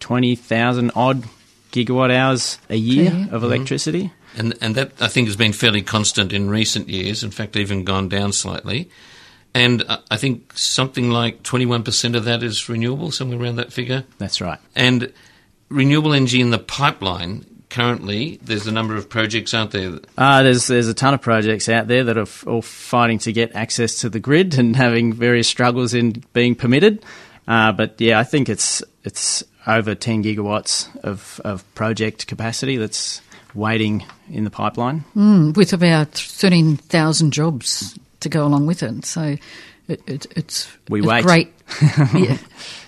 twenty 0.00 0.36
thousand 0.36 0.92
odd 0.94 1.24
gigawatt 1.72 2.14
hours 2.14 2.58
a 2.70 2.76
year 2.76 3.04
year. 3.04 3.12
of 3.12 3.42
mm-hmm. 3.42 3.44
electricity. 3.44 4.10
And, 4.36 4.54
and 4.60 4.74
that, 4.76 4.92
I 5.00 5.08
think, 5.08 5.28
has 5.28 5.36
been 5.36 5.52
fairly 5.52 5.82
constant 5.82 6.32
in 6.32 6.48
recent 6.50 6.88
years, 6.88 7.24
in 7.24 7.30
fact, 7.30 7.56
even 7.56 7.84
gone 7.84 8.08
down 8.08 8.32
slightly. 8.32 8.90
And 9.54 9.82
uh, 9.88 9.98
I 10.10 10.16
think 10.16 10.52
something 10.56 11.10
like 11.10 11.42
21% 11.42 12.16
of 12.16 12.24
that 12.24 12.42
is 12.42 12.68
renewable, 12.68 13.10
somewhere 13.10 13.40
around 13.40 13.56
that 13.56 13.72
figure. 13.72 14.04
That's 14.18 14.40
right. 14.40 14.58
And 14.76 15.12
renewable 15.68 16.12
energy 16.12 16.40
in 16.40 16.50
the 16.50 16.58
pipeline, 16.58 17.44
currently, 17.70 18.38
there's 18.42 18.66
a 18.66 18.72
number 18.72 18.96
of 18.96 19.08
projects, 19.08 19.54
aren't 19.54 19.72
there? 19.72 19.98
Uh, 20.16 20.42
there's 20.42 20.66
there's 20.66 20.88
a 20.88 20.94
ton 20.94 21.14
of 21.14 21.22
projects 21.22 21.68
out 21.68 21.88
there 21.88 22.04
that 22.04 22.18
are 22.18 22.22
f- 22.22 22.46
all 22.46 22.62
fighting 22.62 23.18
to 23.20 23.32
get 23.32 23.54
access 23.54 24.00
to 24.00 24.08
the 24.08 24.20
grid 24.20 24.58
and 24.58 24.76
having 24.76 25.12
various 25.12 25.48
struggles 25.48 25.94
in 25.94 26.22
being 26.32 26.54
permitted. 26.54 27.04
Uh, 27.48 27.72
but 27.72 28.00
yeah, 28.00 28.18
I 28.18 28.24
think 28.24 28.48
it's 28.48 28.82
it's 29.04 29.42
over 29.66 29.94
10 29.94 30.24
gigawatts 30.24 30.88
of, 31.04 31.40
of 31.44 31.74
project 31.74 32.26
capacity 32.26 32.76
that's 32.76 33.20
waiting 33.54 34.04
in 34.30 34.44
the 34.44 34.50
pipeline. 34.50 35.04
Mm, 35.16 35.56
with 35.56 35.72
about 35.72 36.08
13,000 36.12 37.32
jobs 37.32 37.98
to 38.20 38.28
go 38.28 38.46
along 38.46 38.66
with 38.66 38.82
it. 38.82 39.04
So 39.04 39.36
it, 39.88 40.00
it, 40.06 40.26
it's 40.36 40.68
We 40.88 41.00
a 41.00 41.04
wait. 41.04 41.22
great 41.24 41.52
yeah, 42.14 42.38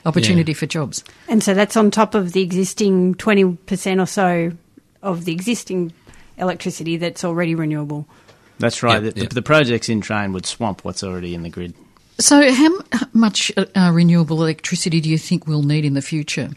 opportunity 0.05 0.55
for 0.55 0.67
jobs. 0.67 1.05
And 1.29 1.43
so 1.43 1.55
that's 1.55 1.77
on 1.77 1.91
top 1.91 2.15
of 2.15 2.33
the 2.33 2.43
existing 2.43 3.15
20% 3.17 4.03
or 4.03 4.07
so 4.07 4.53
of 5.03 5.25
the 5.25 5.33
existing 5.33 5.93
electricity 6.39 6.97
that's 6.97 7.25
already 7.25 7.55
renewable. 7.55 8.07
That's 8.59 8.83
right. 8.83 9.03
Yeah, 9.03 9.11
the, 9.11 9.21
yeah. 9.23 9.29
the 9.31 9.43
projects 9.43 9.89
in 9.89 10.01
train 10.01 10.33
would 10.33 10.47
swamp 10.47 10.85
what's 10.85 11.03
already 11.03 11.35
in 11.35 11.43
the 11.43 11.49
grid. 11.51 11.75
So, 12.21 12.53
how 12.53 12.71
much 13.13 13.51
uh, 13.57 13.65
uh, 13.75 13.91
renewable 13.93 14.43
electricity 14.43 15.01
do 15.01 15.09
you 15.09 15.19
think 15.19 15.47
we'll 15.47 15.63
need 15.63 15.85
in 15.85 15.95
the 15.95 16.03
future? 16.03 16.51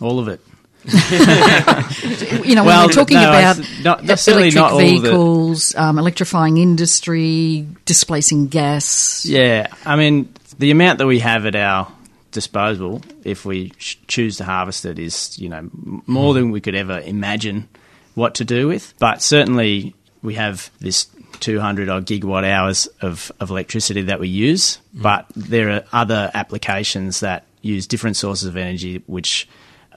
All 0.00 0.18
of 0.18 0.26
it. 0.26 0.40
You 0.86 2.54
know, 2.54 2.64
Well, 2.64 2.80
when 2.80 2.86
we're 2.88 2.92
talking 2.92 3.16
no, 3.16 3.28
about 3.28 3.58
not- 3.82 4.04
electric 4.04 4.54
not 4.54 4.72
all 4.72 4.78
the- 4.78 5.00
vehicles, 5.00 5.74
um, 5.74 5.98
electrifying 5.98 6.58
industry, 6.58 7.66
displacing 7.84 8.48
gas. 8.48 9.26
Yeah, 9.26 9.66
I 9.84 9.96
mean, 9.96 10.28
the 10.58 10.70
amount 10.70 10.98
that 10.98 11.06
we 11.06 11.18
have 11.20 11.46
at 11.46 11.56
our 11.56 11.88
disposal 12.32 13.00
if 13.24 13.44
we 13.46 13.72
sh- 13.78 13.96
choose 14.08 14.36
to 14.36 14.44
harvest 14.44 14.84
it 14.84 14.98
is 14.98 15.38
you 15.38 15.48
know 15.48 15.70
more 16.06 16.34
than 16.34 16.50
we 16.50 16.60
could 16.60 16.74
ever 16.74 17.00
imagine 17.00 17.66
what 18.14 18.34
to 18.36 18.44
do 18.44 18.68
with. 18.68 18.92
But 18.98 19.22
certainly 19.22 19.94
we 20.22 20.34
have 20.34 20.70
this 20.80 21.06
200 21.40 21.88
odd 21.88 22.06
gigawatt 22.06 22.44
hours 22.44 22.86
of, 23.00 23.32
of 23.40 23.50
electricity 23.50 24.02
that 24.02 24.20
we 24.20 24.28
use, 24.28 24.78
mm. 24.96 25.02
but 25.02 25.26
there 25.34 25.70
are 25.70 25.84
other 25.92 26.30
applications 26.34 27.20
that 27.20 27.44
use 27.62 27.86
different 27.86 28.16
sources 28.16 28.46
of 28.48 28.56
energy 28.56 29.02
which 29.06 29.48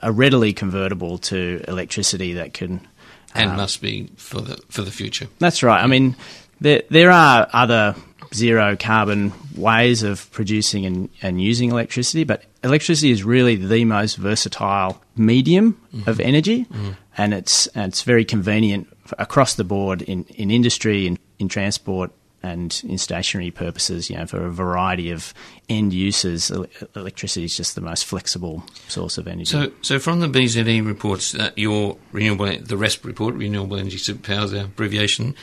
are 0.02 0.12
readily 0.12 0.54
convertible 0.54 1.18
to 1.18 1.64
electricity 1.68 2.34
that 2.34 2.54
can 2.54 2.88
and 3.36 3.52
um, 3.52 3.58
must 3.58 3.82
be 3.82 4.10
for 4.16 4.42
the 4.42 4.58
for 4.70 4.82
the 4.82 4.92
future. 4.92 5.28
That's 5.40 5.64
right. 5.64 5.84
I 5.84 5.88
mean, 5.88 6.16
there 6.60 6.84
there 6.90 7.12
are 7.12 7.48
other 7.54 7.96
zero 8.34 8.76
carbon 8.76 9.34
ways 9.56 10.04
of 10.04 10.32
producing 10.32 10.86
and, 10.86 11.10
and 11.22 11.42
using 11.42 11.72
electricity, 11.72 12.24
but 12.24 12.44
electricity 12.64 13.12
is 13.12 13.24
really 13.24 13.56
the 13.56 13.86
most 13.86 14.18
versatile 14.18 15.02
medium 15.16 15.80
mm-hmm. 15.94 16.10
of 16.10 16.20
energy, 16.20 16.66
mm-hmm. 16.66 16.92
and 17.18 17.34
it's 17.34 17.68
and 17.68 17.92
it's 17.92 18.04
very 18.04 18.26
convenient 18.26 18.88
across 19.18 19.56
the 19.56 19.64
board 19.64 20.02
in, 20.04 20.24
in 20.36 20.52
industry, 20.52 21.08
in, 21.08 21.18
in 21.40 21.48
transport, 21.50 22.12
and 22.42 22.82
in 22.88 22.98
stationary 22.98 23.52
purposes, 23.52 24.10
you 24.10 24.18
know, 24.18 24.26
for 24.26 24.46
a 24.46 24.50
variety 24.50 25.12
of 25.12 25.34
end 25.68 25.94
uses, 25.94 26.52
electricity 26.96 27.46
is 27.46 27.58
just 27.58 27.76
the 27.76 27.82
most 27.82 28.06
flexible 28.06 28.64
source 28.88 29.18
of 29.18 29.28
energy. 29.28 29.46
So, 29.46 29.72
so 29.82 30.00
from 30.00 30.22
the 30.22 30.28
BZE 30.28 30.86
reports, 30.86 31.36
uh, 31.36 31.52
your 31.56 31.98
renewable, 32.12 32.46
the 32.46 32.76
RESP 32.76 33.06
report, 33.06 33.36
Renewable 33.36 33.78
Energy 33.78 33.98
Superpowers, 33.98 34.58
our 34.58 34.66
abbreviation, 34.66 35.36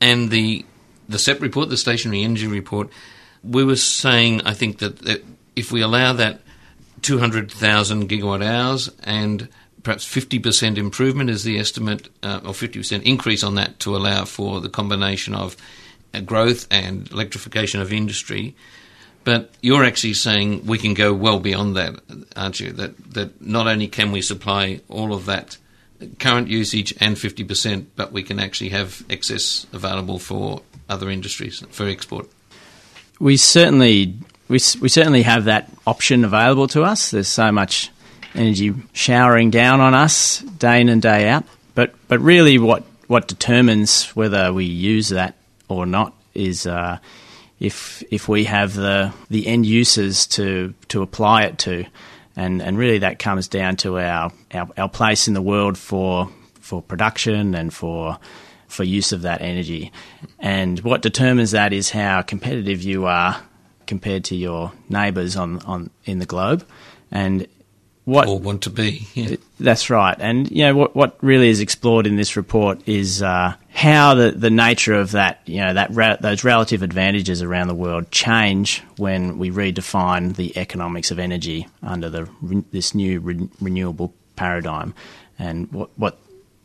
and 0.00 0.30
the 0.30 0.64
the 1.08 1.18
SEP 1.18 1.40
report, 1.40 1.68
the 1.68 1.76
Stationary 1.76 2.22
Energy 2.22 2.46
Report, 2.46 2.88
we 3.42 3.62
were 3.62 3.76
saying, 3.76 4.40
I 4.42 4.54
think 4.54 4.78
that, 4.78 5.00
that 5.00 5.22
if 5.54 5.70
we 5.70 5.82
allow 5.82 6.14
that 6.14 6.40
200,000 7.02 8.08
gigawatt 8.08 8.42
hours 8.42 8.90
and 9.02 9.48
perhaps 9.82 10.06
50% 10.06 10.78
improvement 10.78 11.28
is 11.28 11.44
the 11.44 11.58
estimate, 11.58 12.08
uh, 12.22 12.40
or 12.42 12.52
50% 12.52 13.02
increase 13.02 13.44
on 13.44 13.56
that 13.56 13.78
to 13.80 13.94
allow 13.94 14.24
for 14.24 14.60
the 14.60 14.70
combination 14.70 15.34
of 15.34 15.56
Uh, 16.14 16.20
growth 16.20 16.66
and 16.70 17.10
electrification 17.10 17.80
of 17.80 17.92
industry. 17.92 18.54
But 19.24 19.50
you're 19.62 19.84
actually 19.84 20.14
saying 20.14 20.66
we 20.66 20.78
can 20.78 20.94
go 20.94 21.12
well 21.14 21.40
beyond 21.40 21.76
that, 21.76 21.94
aren't 22.36 22.60
you? 22.60 22.72
That 22.72 22.96
that 23.14 23.40
not 23.40 23.66
only 23.66 23.88
can 23.88 24.12
we 24.12 24.22
supply 24.22 24.80
all 24.88 25.14
of 25.14 25.26
that 25.26 25.56
current 26.18 26.48
usage 26.48 26.94
and 27.00 27.16
50%, 27.16 27.86
but 27.96 28.12
we 28.12 28.22
can 28.22 28.38
actually 28.38 28.70
have 28.70 29.02
excess 29.08 29.66
available 29.72 30.18
for 30.18 30.60
other 30.88 31.08
industries 31.08 31.64
for 31.70 31.88
export. 31.88 32.28
We 33.18 33.36
certainly 33.36 34.14
we, 34.48 34.58
we 34.80 34.88
certainly 34.88 35.22
have 35.22 35.44
that 35.44 35.70
option 35.86 36.24
available 36.24 36.68
to 36.68 36.82
us. 36.82 37.10
There's 37.10 37.28
so 37.28 37.50
much 37.50 37.90
energy 38.34 38.74
showering 38.92 39.50
down 39.50 39.80
on 39.80 39.94
us 39.94 40.40
day 40.40 40.80
in 40.80 40.88
and 40.88 41.00
day 41.00 41.28
out. 41.28 41.44
But 41.74 41.94
but 42.08 42.20
really, 42.20 42.58
what 42.58 42.84
what 43.06 43.26
determines 43.26 44.06
whether 44.16 44.52
we 44.52 44.64
use 44.64 45.08
that 45.08 45.34
or 45.68 45.86
not 45.86 46.14
is 46.34 46.66
uh, 46.66 46.98
if 47.60 48.02
if 48.10 48.28
we 48.28 48.44
have 48.44 48.74
the 48.74 49.12
the 49.30 49.46
end 49.46 49.66
users 49.66 50.26
to 50.28 50.74
to 50.88 51.02
apply 51.02 51.44
it 51.44 51.58
to, 51.58 51.84
and 52.36 52.60
and 52.62 52.78
really 52.78 52.98
that 52.98 53.18
comes 53.18 53.48
down 53.48 53.76
to 53.76 53.98
our 53.98 54.32
our, 54.52 54.68
our 54.76 54.88
place 54.88 55.28
in 55.28 55.34
the 55.34 55.42
world 55.42 55.78
for 55.78 56.30
for 56.60 56.82
production 56.82 57.54
and 57.54 57.72
for 57.72 58.18
for 58.68 58.84
use 58.84 59.12
of 59.12 59.22
that 59.22 59.40
energy. 59.40 59.92
And 60.38 60.80
what 60.80 61.02
determines 61.02 61.52
that 61.52 61.72
is 61.72 61.90
how 61.90 62.22
competitive 62.22 62.82
you 62.82 63.06
are 63.06 63.40
compared 63.86 64.24
to 64.24 64.36
your 64.36 64.72
neighbours 64.88 65.36
on, 65.36 65.60
on 65.60 65.90
in 66.04 66.18
the 66.18 66.26
globe. 66.26 66.66
And 67.10 67.46
what 68.04 68.28
or 68.28 68.38
want 68.38 68.62
to 68.62 68.70
be. 68.70 69.06
Yeah. 69.14 69.36
That's 69.60 69.88
right. 69.88 70.16
And 70.18 70.50
you 70.50 70.64
know 70.64 70.76
what 70.76 70.96
what 70.96 71.16
really 71.22 71.48
is 71.48 71.60
explored 71.60 72.06
in 72.06 72.16
this 72.16 72.36
report 72.36 72.86
is 72.86 73.22
uh, 73.22 73.54
how 73.74 74.14
the, 74.14 74.30
the 74.30 74.50
nature 74.50 74.94
of 74.94 75.10
that 75.10 75.40
you 75.46 75.60
know 75.60 75.74
that 75.74 76.22
those 76.22 76.44
relative 76.44 76.82
advantages 76.82 77.42
around 77.42 77.66
the 77.66 77.74
world 77.74 78.08
change 78.12 78.82
when 78.96 79.36
we 79.36 79.50
redefine 79.50 80.36
the 80.36 80.56
economics 80.56 81.10
of 81.10 81.18
energy 81.18 81.66
under 81.82 82.08
the 82.08 82.28
this 82.70 82.94
new 82.94 83.18
re- 83.18 83.48
renewable 83.60 84.14
paradigm. 84.36 84.94
And 85.40 85.70
what 85.72 85.90
what 85.96 86.18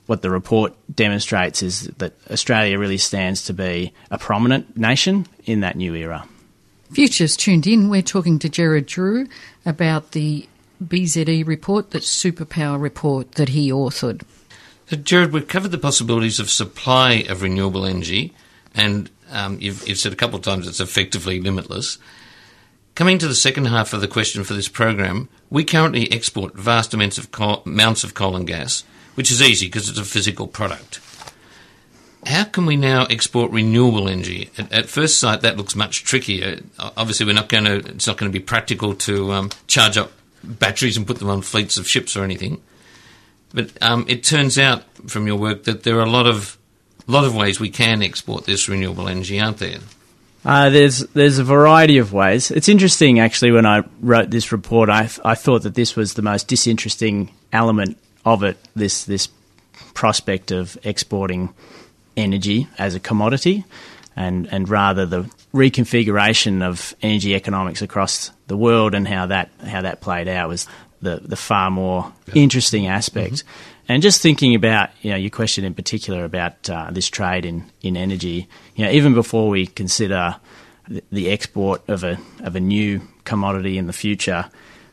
what 0.05 0.21
the 0.21 0.29
report 0.29 0.75
demonstrates 0.93 1.63
is 1.63 1.87
that 1.97 2.13
Australia 2.29 2.77
really 2.77 2.97
stands 2.97 3.43
to 3.45 3.53
be 3.53 3.91
a 4.11 4.19
prominent 4.19 4.77
nation 4.77 5.25
in 5.45 5.61
that 5.61 5.75
new 5.75 5.95
era. 5.95 6.27
Futures 6.91 7.35
tuned 7.35 7.65
in. 7.65 7.89
We're 7.89 8.01
talking 8.03 8.37
to 8.39 8.49
Jared 8.49 8.85
Drew 8.85 9.27
about 9.65 10.11
the 10.11 10.47
BZE 10.83 11.45
report, 11.45 11.91
that 11.91 12.03
superpower 12.03 12.79
report 12.79 13.33
that 13.33 13.49
he 13.49 13.71
authored. 13.71 14.21
So, 14.89 14.95
Gerard, 14.95 15.33
we've 15.33 15.47
covered 15.47 15.69
the 15.69 15.77
possibilities 15.77 16.39
of 16.39 16.49
supply 16.49 17.23
of 17.29 17.43
renewable 17.43 17.85
energy, 17.85 18.33
and 18.73 19.07
um, 19.29 19.59
you've, 19.61 19.87
you've, 19.87 19.99
said 19.99 20.13
a 20.13 20.15
couple 20.15 20.37
of 20.37 20.41
times 20.43 20.67
it's 20.67 20.79
effectively 20.79 21.39
limitless. 21.39 21.99
Coming 22.95 23.19
to 23.19 23.27
the 23.27 23.35
second 23.35 23.65
half 23.65 23.93
of 23.93 24.01
the 24.01 24.07
question 24.07 24.43
for 24.43 24.55
this 24.55 24.67
program, 24.67 25.29
we 25.51 25.63
currently 25.63 26.11
export 26.11 26.55
vast 26.55 26.95
amounts 26.95 27.19
of 27.19 27.29
coal, 27.29 27.61
amounts 27.67 28.03
of 28.03 28.15
coal 28.15 28.35
and 28.35 28.47
gas, 28.47 28.83
which 29.13 29.29
is 29.29 29.43
easy 29.43 29.67
because 29.67 29.89
it's 29.89 29.99
a 29.99 30.03
physical 30.03 30.47
product. 30.47 30.99
How 32.25 32.45
can 32.45 32.65
we 32.65 32.75
now 32.75 33.05
export 33.11 33.51
renewable 33.51 34.09
energy? 34.09 34.49
At, 34.57 34.71
at, 34.71 34.89
first 34.89 35.19
sight, 35.19 35.41
that 35.41 35.55
looks 35.55 35.75
much 35.75 36.03
trickier. 36.03 36.61
Obviously, 36.79 37.27
we're 37.27 37.33
not 37.33 37.47
going 37.47 37.65
to. 37.65 37.75
It's 37.75 38.07
not 38.07 38.17
going 38.17 38.31
to 38.31 38.37
be 38.37 38.43
practical 38.43 38.95
to 38.95 39.33
um, 39.33 39.51
charge 39.67 39.99
up 39.99 40.13
batteries 40.43 40.97
and 40.97 41.05
put 41.05 41.19
them 41.19 41.29
on 41.29 41.43
fleets 41.43 41.77
of 41.77 41.87
ships 41.87 42.17
or 42.17 42.23
anything. 42.23 42.59
But 43.53 43.71
um, 43.81 44.05
it 44.07 44.23
turns 44.23 44.57
out 44.57 44.83
from 45.07 45.27
your 45.27 45.37
work 45.37 45.63
that 45.63 45.83
there 45.83 45.97
are 45.97 46.03
a 46.03 46.09
lot 46.09 46.27
of 46.27 46.57
lot 47.07 47.25
of 47.25 47.35
ways 47.35 47.59
we 47.59 47.69
can 47.69 48.03
export 48.03 48.45
this 48.45 48.69
renewable 48.69 49.09
energy, 49.09 49.39
aren't 49.39 49.57
there? 49.57 49.79
Uh, 50.45 50.69
there's 50.69 50.99
there's 51.07 51.37
a 51.37 51.43
variety 51.43 51.97
of 51.97 52.13
ways. 52.13 52.51
It's 52.51 52.69
interesting 52.69 53.19
actually. 53.19 53.51
When 53.51 53.65
I 53.65 53.83
wrote 54.01 54.29
this 54.29 54.51
report, 54.51 54.89
I 54.89 55.09
I 55.25 55.35
thought 55.35 55.63
that 55.63 55.75
this 55.75 55.95
was 55.95 56.13
the 56.13 56.21
most 56.21 56.47
disinteresting 56.47 57.31
element 57.51 57.97
of 58.23 58.43
it. 58.43 58.57
This 58.75 59.03
this 59.03 59.27
prospect 59.93 60.51
of 60.51 60.77
exporting 60.83 61.53
energy 62.15 62.67
as 62.77 62.95
a 62.95 62.99
commodity, 62.99 63.65
and 64.15 64.47
and 64.51 64.69
rather 64.69 65.05
the 65.05 65.29
reconfiguration 65.53 66.61
of 66.61 66.95
energy 67.01 67.33
economics 67.35 67.81
across 67.81 68.31
the 68.47 68.55
world 68.55 68.93
and 68.93 69.07
how 69.07 69.25
that 69.25 69.49
how 69.65 69.81
that 69.81 69.99
played 69.99 70.27
out 70.27 70.47
was 70.47 70.67
the 71.01 71.17
the 71.17 71.35
far 71.35 71.71
more 71.71 72.11
yeah. 72.27 72.43
interesting 72.43 72.87
aspect. 72.87 73.33
Mm-hmm. 73.33 73.75
And 73.89 74.03
just 74.03 74.21
thinking 74.21 74.53
about 74.55 74.89
you 75.01 75.11
know 75.11 75.17
your 75.17 75.31
question 75.31 75.63
in 75.63 75.73
particular 75.73 76.23
about 76.23 76.69
uh, 76.69 76.89
this 76.91 77.07
trade 77.07 77.45
in, 77.45 77.69
in 77.81 77.97
energy, 77.97 78.47
you 78.75 78.85
know 78.85 78.91
even 78.91 79.13
before 79.13 79.49
we 79.49 79.67
consider 79.67 80.35
the, 80.87 81.03
the 81.11 81.29
export 81.31 81.87
of 81.89 82.03
a 82.03 82.17
of 82.41 82.55
a 82.55 82.59
new 82.59 83.01
commodity 83.23 83.77
in 83.77 83.87
the 83.87 83.93
future, 83.93 84.45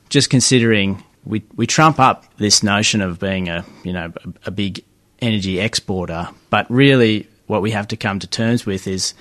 just 0.08 0.30
considering 0.30 1.02
we 1.24 1.42
we 1.56 1.66
trump 1.66 1.98
up 1.98 2.24
this 2.36 2.62
notion 2.62 3.00
of 3.00 3.18
being 3.18 3.48
a 3.48 3.64
you 3.84 3.92
know 3.92 4.12
a, 4.24 4.48
a 4.48 4.50
big 4.50 4.82
energy 5.20 5.60
exporter, 5.60 6.28
but 6.50 6.70
really 6.70 7.28
what 7.46 7.62
we 7.62 7.70
have 7.70 7.88
to 7.88 7.96
come 7.96 8.18
to 8.18 8.26
terms 8.26 8.66
with 8.66 8.86
is 8.86 9.14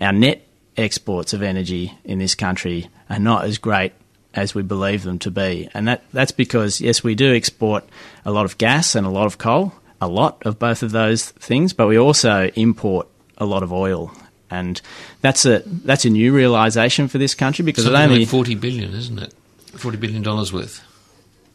our 0.00 0.12
net 0.12 0.46
exports 0.76 1.32
of 1.32 1.42
energy 1.42 1.92
in 2.04 2.18
this 2.18 2.34
country 2.34 2.88
are 3.08 3.18
not 3.18 3.44
as 3.44 3.58
great 3.58 3.92
as 4.36 4.54
we 4.54 4.62
believe 4.62 5.02
them 5.02 5.18
to 5.20 5.30
be. 5.30 5.68
And 5.74 5.88
that, 5.88 6.04
that's 6.12 6.32
because, 6.32 6.80
yes, 6.80 7.02
we 7.02 7.14
do 7.14 7.34
export 7.34 7.84
a 8.24 8.30
lot 8.30 8.44
of 8.44 8.58
gas 8.58 8.94
and 8.94 9.06
a 9.06 9.10
lot 9.10 9.26
of 9.26 9.38
coal, 9.38 9.72
a 10.00 10.06
lot 10.06 10.42
of 10.44 10.58
both 10.58 10.82
of 10.82 10.92
those 10.92 11.30
things, 11.30 11.72
but 11.72 11.88
we 11.88 11.98
also 11.98 12.48
import 12.54 13.08
a 13.38 13.46
lot 13.46 13.62
of 13.62 13.72
oil. 13.72 14.12
And 14.50 14.80
that's 15.22 15.44
a 15.44 15.62
that's 15.66 16.04
a 16.04 16.10
new 16.10 16.32
realization 16.32 17.08
for 17.08 17.18
this 17.18 17.34
country 17.34 17.64
because 17.64 17.84
Something 17.84 18.00
it 18.00 18.04
only 18.04 18.18
like 18.20 18.28
forty 18.28 18.54
billion, 18.54 18.94
isn't 18.94 19.18
it? 19.18 19.34
Forty 19.76 19.96
billion 19.96 20.22
dollars 20.22 20.52
worth. 20.52 20.84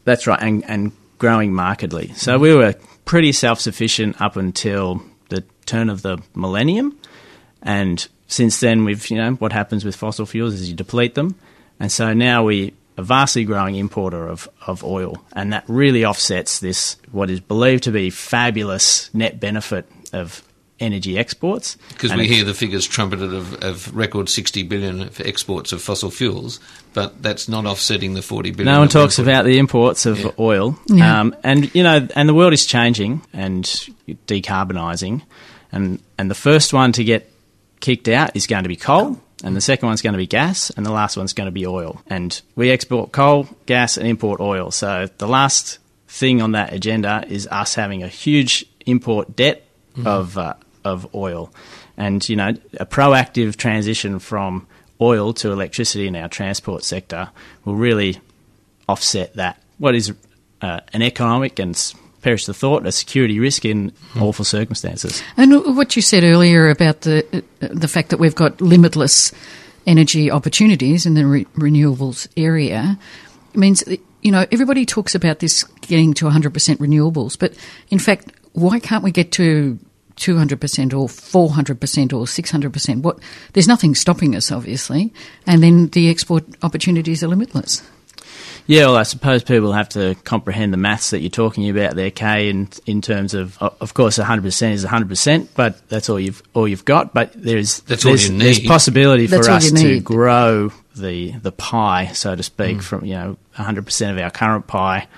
That's 0.04 0.26
right, 0.26 0.38
and, 0.42 0.62
and 0.68 0.92
growing 1.16 1.54
markedly. 1.54 2.12
So 2.14 2.38
we 2.38 2.54
were 2.54 2.74
pretty 3.06 3.32
self 3.32 3.60
sufficient 3.60 4.20
up 4.20 4.36
until 4.36 5.02
the 5.30 5.42
turn 5.64 5.88
of 5.88 6.02
the 6.02 6.18
millennium, 6.34 6.98
and 7.62 8.06
since 8.26 8.60
then, 8.60 8.84
we've 8.84 9.08
you 9.08 9.16
know 9.16 9.32
what 9.32 9.52
happens 9.52 9.86
with 9.86 9.96
fossil 9.96 10.26
fuels 10.26 10.52
is 10.52 10.68
you 10.68 10.76
deplete 10.76 11.14
them, 11.14 11.34
and 11.82 11.90
so 11.90 12.14
now 12.14 12.44
we 12.44 12.72
a 12.96 13.02
vastly 13.02 13.44
growing 13.44 13.74
importer 13.74 14.28
of, 14.28 14.48
of 14.66 14.84
oil, 14.84 15.22
and 15.32 15.52
that 15.52 15.64
really 15.66 16.04
offsets 16.04 16.60
this 16.60 16.96
what 17.10 17.28
is 17.28 17.40
believed 17.40 17.82
to 17.84 17.90
be 17.90 18.08
fabulous 18.08 19.12
net 19.12 19.40
benefit 19.40 19.90
of 20.12 20.42
energy 20.78 21.18
exports. 21.18 21.76
Because 21.88 22.14
we 22.14 22.28
hear 22.28 22.44
the 22.44 22.54
figures 22.54 22.86
trumpeted 22.86 23.34
of, 23.34 23.54
of, 23.64 23.94
record 23.96 24.28
60 24.28 24.62
billion 24.64 25.08
for 25.08 25.26
exports 25.26 25.72
of 25.72 25.82
fossil 25.82 26.10
fuels, 26.10 26.60
but 26.92 27.20
that's 27.20 27.48
not 27.48 27.66
offsetting 27.66 28.14
the 28.14 28.22
40 28.22 28.52
billion. 28.52 28.72
No 28.72 28.80
one 28.80 28.88
talks 28.88 29.18
import. 29.18 29.34
about 29.34 29.44
the 29.44 29.58
imports 29.58 30.06
of 30.06 30.20
yeah. 30.20 30.30
oil. 30.38 30.78
Yeah. 30.88 31.20
Um, 31.20 31.36
and, 31.42 31.74
you 31.74 31.82
know, 31.82 32.06
and 32.14 32.28
the 32.28 32.34
world 32.34 32.52
is 32.52 32.66
changing 32.66 33.22
and 33.32 33.64
decarbonising. 34.26 35.22
And, 35.70 36.00
and 36.18 36.30
the 36.30 36.34
first 36.34 36.72
one 36.72 36.92
to 36.92 37.04
get 37.04 37.31
kicked 37.82 38.08
out 38.08 38.34
is 38.34 38.46
going 38.46 38.62
to 38.62 38.68
be 38.68 38.76
coal, 38.76 39.20
and 39.44 39.54
the 39.54 39.60
second 39.60 39.86
one's 39.86 40.00
going 40.00 40.14
to 40.14 40.18
be 40.18 40.26
gas, 40.26 40.70
and 40.70 40.86
the 40.86 40.92
last 40.92 41.18
one's 41.18 41.34
going 41.34 41.48
to 41.48 41.52
be 41.52 41.66
oil. 41.66 42.00
And 42.06 42.40
we 42.56 42.70
export 42.70 43.12
coal, 43.12 43.46
gas, 43.66 43.98
and 43.98 44.08
import 44.08 44.40
oil. 44.40 44.70
So 44.70 45.08
the 45.18 45.28
last 45.28 45.78
thing 46.08 46.40
on 46.40 46.52
that 46.52 46.72
agenda 46.72 47.24
is 47.28 47.46
us 47.48 47.74
having 47.74 48.02
a 48.02 48.08
huge 48.08 48.64
import 48.86 49.36
debt 49.36 49.66
mm-hmm. 49.94 50.06
of 50.06 50.38
uh, 50.38 50.54
of 50.84 51.14
oil, 51.14 51.52
and 51.98 52.26
you 52.26 52.36
know 52.36 52.54
a 52.78 52.86
proactive 52.86 53.56
transition 53.56 54.18
from 54.18 54.66
oil 55.00 55.32
to 55.34 55.50
electricity 55.50 56.06
in 56.06 56.16
our 56.16 56.28
transport 56.28 56.84
sector 56.84 57.30
will 57.64 57.74
really 57.74 58.20
offset 58.88 59.34
that. 59.34 59.60
What 59.78 59.94
is 59.94 60.12
uh, 60.60 60.80
an 60.92 61.02
economic 61.02 61.58
and 61.58 61.76
perish 62.22 62.46
the 62.46 62.54
thought, 62.54 62.86
a 62.86 62.92
security 62.92 63.38
risk 63.38 63.64
in 63.64 63.92
awful 64.18 64.44
circumstances. 64.44 65.22
And 65.36 65.76
what 65.76 65.96
you 65.96 66.02
said 66.02 66.24
earlier 66.24 66.70
about 66.70 67.02
the 67.02 67.44
the 67.60 67.88
fact 67.88 68.10
that 68.10 68.18
we've 68.18 68.34
got 68.34 68.60
limitless 68.60 69.32
energy 69.86 70.30
opportunities 70.30 71.06
in 71.06 71.14
the 71.14 71.26
re- 71.26 71.44
renewables 71.56 72.28
area 72.36 72.96
means 73.54 73.82
you 74.22 74.30
know 74.30 74.46
everybody 74.52 74.86
talks 74.86 75.14
about 75.14 75.40
this 75.40 75.64
getting 75.82 76.14
to 76.14 76.26
100% 76.26 76.50
renewables, 76.76 77.38
but 77.38 77.54
in 77.90 77.98
fact, 77.98 78.32
why 78.52 78.78
can't 78.78 79.04
we 79.04 79.10
get 79.10 79.32
to 79.32 79.78
200% 80.16 80.52
or 80.92 81.08
400% 81.08 82.12
or 82.12 82.24
600%? 82.26 83.02
What 83.02 83.18
there's 83.52 83.68
nothing 83.68 83.94
stopping 83.94 84.36
us 84.36 84.52
obviously, 84.52 85.12
and 85.46 85.62
then 85.62 85.88
the 85.88 86.08
export 86.08 86.44
opportunities 86.62 87.22
are 87.22 87.28
limitless. 87.28 87.82
Yeah, 88.66 88.86
well, 88.86 88.96
I 88.96 89.02
suppose 89.02 89.42
people 89.42 89.72
have 89.72 89.88
to 89.90 90.14
comprehend 90.24 90.72
the 90.72 90.78
maths 90.78 91.10
that 91.10 91.20
you're 91.20 91.30
talking 91.30 91.68
about 91.68 91.96
there, 91.96 92.10
Kay. 92.10 92.48
In 92.48 92.68
in 92.86 93.02
terms 93.02 93.34
of, 93.34 93.60
of 93.60 93.94
course, 93.94 94.18
100 94.18 94.42
percent 94.42 94.74
is 94.74 94.84
100 94.84 95.08
percent, 95.08 95.50
but 95.54 95.88
that's 95.88 96.08
all 96.08 96.20
you've 96.20 96.42
all 96.54 96.68
you've 96.68 96.84
got. 96.84 97.12
But 97.12 97.32
there's 97.34 97.80
that's 97.80 98.04
there's, 98.04 98.28
all 98.28 98.32
you 98.32 98.38
need. 98.38 98.44
there's 98.44 98.60
possibility 98.60 99.26
that's 99.26 99.46
for 99.46 99.52
us 99.52 99.70
to 99.72 100.00
grow 100.00 100.72
the 100.96 101.32
the 101.32 101.52
pie, 101.52 102.08
so 102.12 102.36
to 102.36 102.42
speak, 102.42 102.78
mm. 102.78 102.82
from 102.82 103.04
you 103.04 103.14
know 103.14 103.36
100 103.56 103.84
percent 103.84 104.16
of 104.16 104.22
our 104.22 104.30
current 104.30 104.66
pie. 104.66 105.08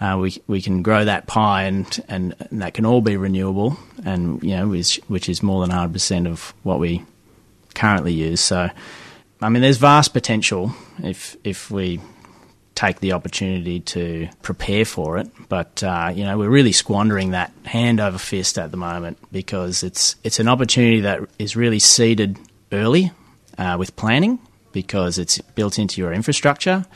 Uh, 0.00 0.16
we 0.18 0.42
we 0.46 0.62
can 0.62 0.82
grow 0.82 1.04
that 1.04 1.26
pie, 1.26 1.64
and, 1.64 2.04
and, 2.08 2.34
and 2.50 2.62
that 2.62 2.72
can 2.72 2.86
all 2.86 3.02
be 3.02 3.16
renewable, 3.18 3.78
and 4.04 4.42
you 4.42 4.56
know 4.56 4.66
which 4.66 4.96
which 5.08 5.28
is 5.28 5.42
more 5.42 5.60
than 5.60 5.68
100 5.68 5.92
percent 5.92 6.26
of 6.26 6.54
what 6.62 6.80
we 6.80 7.04
currently 7.74 8.14
use. 8.14 8.40
So, 8.40 8.70
I 9.42 9.48
mean, 9.48 9.62
there's 9.62 9.76
vast 9.76 10.12
potential 10.12 10.72
if 11.02 11.36
if 11.44 11.70
we 11.70 12.00
take 12.74 13.00
the 13.00 13.12
opportunity 13.12 13.80
to 13.80 14.28
prepare 14.42 14.84
for 14.84 15.18
it. 15.18 15.28
But 15.48 15.82
uh, 15.82 16.12
you 16.14 16.24
know, 16.24 16.38
we're 16.38 16.50
really 16.50 16.72
squandering 16.72 17.32
that 17.32 17.52
hand 17.64 18.00
over 18.00 18.18
fist 18.18 18.58
at 18.58 18.70
the 18.70 18.76
moment 18.76 19.18
because 19.32 19.82
it's 19.82 20.16
it's 20.24 20.40
an 20.40 20.48
opportunity 20.48 21.00
that 21.00 21.20
is 21.38 21.56
really 21.56 21.78
seeded 21.78 22.38
early 22.72 23.12
uh, 23.58 23.76
with 23.78 23.96
planning 23.96 24.38
because 24.72 25.18
it's 25.18 25.38
built 25.38 25.78
into 25.78 26.00
your 26.00 26.12
infrastructure, 26.12 26.86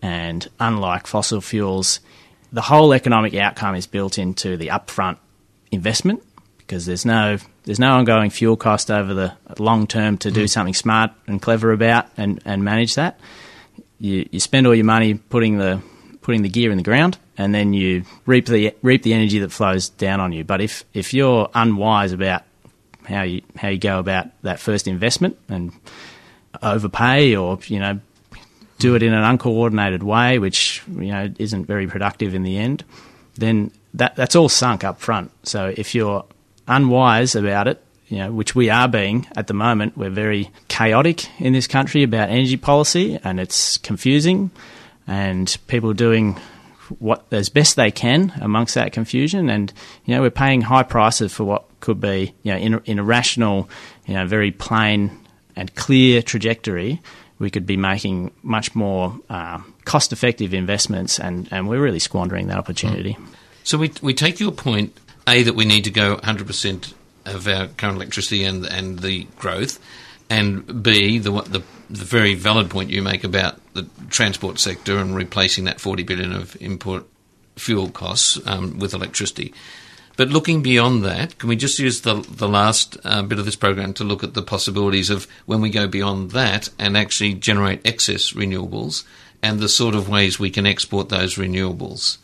and 0.00 0.48
unlike 0.60 1.06
fossil 1.06 1.40
fuels, 1.40 2.00
the 2.52 2.60
whole 2.60 2.92
economic 2.92 3.34
outcome 3.34 3.74
is 3.74 3.86
built 3.86 4.18
into 4.18 4.56
the 4.56 4.68
upfront 4.68 5.16
investment 5.70 6.22
because 6.58 6.86
there's 6.86 7.04
no 7.04 7.38
there's 7.64 7.78
no 7.78 7.92
ongoing 7.92 8.30
fuel 8.30 8.56
cost 8.56 8.90
over 8.90 9.14
the 9.14 9.32
long 9.58 9.86
term 9.86 10.18
to 10.18 10.30
do 10.30 10.44
mm. 10.44 10.50
something 10.50 10.74
smart 10.74 11.10
and 11.26 11.40
clever 11.40 11.72
about 11.72 12.06
and, 12.16 12.40
and 12.44 12.64
manage 12.64 12.94
that 12.94 13.18
you, 14.02 14.28
you 14.32 14.40
spend 14.40 14.66
all 14.66 14.74
your 14.74 14.84
money 14.84 15.14
putting 15.14 15.58
the 15.58 15.80
putting 16.22 16.42
the 16.42 16.48
gear 16.48 16.70
in 16.70 16.76
the 16.76 16.82
ground, 16.82 17.18
and 17.38 17.54
then 17.54 17.72
you 17.72 18.04
reap 18.26 18.46
the 18.46 18.74
reap 18.82 19.02
the 19.02 19.14
energy 19.14 19.38
that 19.38 19.52
flows 19.52 19.90
down 19.90 20.18
on 20.20 20.32
you. 20.32 20.42
But 20.42 20.60
if 20.60 20.84
if 20.92 21.14
you're 21.14 21.48
unwise 21.54 22.12
about 22.12 22.42
how 23.04 23.22
you 23.22 23.42
how 23.56 23.68
you 23.68 23.78
go 23.78 24.00
about 24.00 24.26
that 24.42 24.58
first 24.58 24.88
investment 24.88 25.38
and 25.48 25.72
overpay 26.62 27.36
or 27.36 27.60
you 27.66 27.78
know 27.78 28.00
do 28.80 28.96
it 28.96 29.04
in 29.04 29.14
an 29.14 29.22
uncoordinated 29.22 30.02
way, 30.02 30.40
which 30.40 30.82
you 30.88 31.12
know 31.12 31.32
isn't 31.38 31.66
very 31.66 31.86
productive 31.86 32.34
in 32.34 32.42
the 32.42 32.58
end, 32.58 32.84
then 33.36 33.70
that 33.94 34.16
that's 34.16 34.34
all 34.34 34.48
sunk 34.48 34.82
up 34.82 35.00
front. 35.00 35.30
So 35.44 35.72
if 35.76 35.94
you're 35.94 36.24
unwise 36.66 37.36
about 37.36 37.68
it, 37.68 37.80
you 38.12 38.18
know, 38.18 38.30
which 38.30 38.54
we 38.54 38.68
are 38.68 38.88
being 38.88 39.26
at 39.36 39.46
the 39.46 39.54
moment. 39.54 39.96
We're 39.96 40.10
very 40.10 40.50
chaotic 40.68 41.28
in 41.40 41.54
this 41.54 41.66
country 41.66 42.02
about 42.02 42.28
energy 42.28 42.58
policy, 42.58 43.18
and 43.24 43.40
it's 43.40 43.78
confusing, 43.78 44.50
and 45.06 45.56
people 45.66 45.94
doing 45.94 46.38
what 46.98 47.24
as 47.30 47.48
best 47.48 47.76
they 47.76 47.90
can 47.90 48.30
amongst 48.42 48.74
that 48.74 48.92
confusion. 48.92 49.48
And 49.48 49.72
you 50.04 50.14
know, 50.14 50.20
we're 50.20 50.30
paying 50.30 50.60
high 50.60 50.82
prices 50.82 51.32
for 51.32 51.44
what 51.44 51.64
could 51.80 52.02
be 52.02 52.34
you 52.42 52.52
know 52.52 52.58
in, 52.58 52.80
in 52.84 52.98
a 52.98 53.02
rational, 53.02 53.70
you 54.04 54.12
know, 54.12 54.26
very 54.26 54.50
plain 54.50 55.18
and 55.56 55.74
clear 55.74 56.20
trajectory. 56.20 57.00
We 57.38 57.50
could 57.50 57.64
be 57.64 57.78
making 57.78 58.30
much 58.42 58.74
more 58.74 59.18
uh, 59.30 59.62
cost-effective 59.86 60.52
investments, 60.52 61.18
and, 61.18 61.48
and 61.50 61.66
we're 61.66 61.80
really 61.80 61.98
squandering 61.98 62.48
that 62.48 62.58
opportunity. 62.58 63.16
So 63.64 63.78
we 63.78 63.90
we 64.02 64.12
take 64.12 64.38
your 64.38 64.52
point, 64.52 64.94
a 65.26 65.42
that 65.44 65.54
we 65.54 65.64
need 65.64 65.84
to 65.84 65.90
go 65.90 66.10
100 66.16 66.46
percent 66.46 66.92
of 67.24 67.46
our 67.48 67.68
current 67.68 67.96
electricity 67.96 68.44
and 68.44 68.64
and 68.66 69.00
the 69.00 69.26
growth, 69.38 69.78
and 70.30 70.82
B 70.82 71.18
the 71.18 71.30
the 71.42 71.62
the 71.90 72.04
very 72.04 72.34
valid 72.34 72.70
point 72.70 72.90
you 72.90 73.02
make 73.02 73.24
about 73.24 73.60
the 73.74 73.86
transport 74.08 74.58
sector 74.58 74.98
and 74.98 75.14
replacing 75.14 75.64
that 75.64 75.80
40 75.80 76.02
billion 76.04 76.32
of 76.32 76.56
import 76.60 77.06
fuel 77.56 77.90
costs 77.90 78.40
um, 78.46 78.78
with 78.78 78.94
electricity. 78.94 79.52
But 80.16 80.30
looking 80.30 80.62
beyond 80.62 81.04
that, 81.04 81.38
can 81.38 81.48
we 81.48 81.56
just 81.56 81.78
use 81.78 82.02
the 82.02 82.14
the 82.14 82.48
last 82.48 82.96
uh, 83.04 83.22
bit 83.22 83.38
of 83.38 83.44
this 83.44 83.56
program 83.56 83.94
to 83.94 84.04
look 84.04 84.22
at 84.22 84.34
the 84.34 84.42
possibilities 84.42 85.10
of 85.10 85.26
when 85.46 85.60
we 85.60 85.70
go 85.70 85.86
beyond 85.86 86.32
that 86.32 86.68
and 86.78 86.96
actually 86.96 87.34
generate 87.34 87.86
excess 87.86 88.32
renewables 88.32 89.04
and 89.42 89.58
the 89.58 89.68
sort 89.68 89.94
of 89.94 90.08
ways 90.08 90.38
we 90.38 90.50
can 90.50 90.66
export 90.66 91.08
those 91.08 91.36
renewables? 91.36 92.18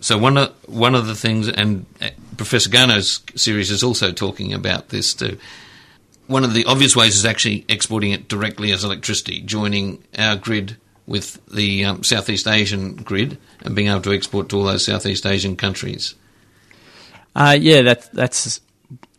So 0.00 0.18
one 0.18 0.36
of 0.36 0.54
one 0.68 0.94
of 0.94 1.06
the 1.06 1.14
things, 1.14 1.48
and 1.48 1.86
uh, 2.00 2.10
Professor 2.36 2.70
Garnaut's 2.70 3.22
series 3.34 3.70
is 3.70 3.82
also 3.82 4.12
talking 4.12 4.52
about 4.52 4.90
this 4.90 5.14
too. 5.14 5.38
One 6.26 6.44
of 6.44 6.54
the 6.54 6.64
obvious 6.64 6.96
ways 6.96 7.16
is 7.16 7.24
actually 7.24 7.64
exporting 7.68 8.10
it 8.10 8.28
directly 8.28 8.72
as 8.72 8.84
electricity, 8.84 9.40
joining 9.40 10.02
our 10.18 10.36
grid 10.36 10.76
with 11.06 11.44
the 11.46 11.84
um, 11.84 12.02
Southeast 12.02 12.48
Asian 12.48 12.96
grid 12.96 13.38
and 13.62 13.76
being 13.76 13.88
able 13.88 14.02
to 14.02 14.12
export 14.12 14.48
to 14.48 14.58
all 14.58 14.64
those 14.64 14.84
Southeast 14.84 15.24
Asian 15.24 15.56
countries. 15.56 16.14
Uh, 17.34 17.56
yeah, 17.58 17.82
that, 17.82 18.10
that's 18.12 18.60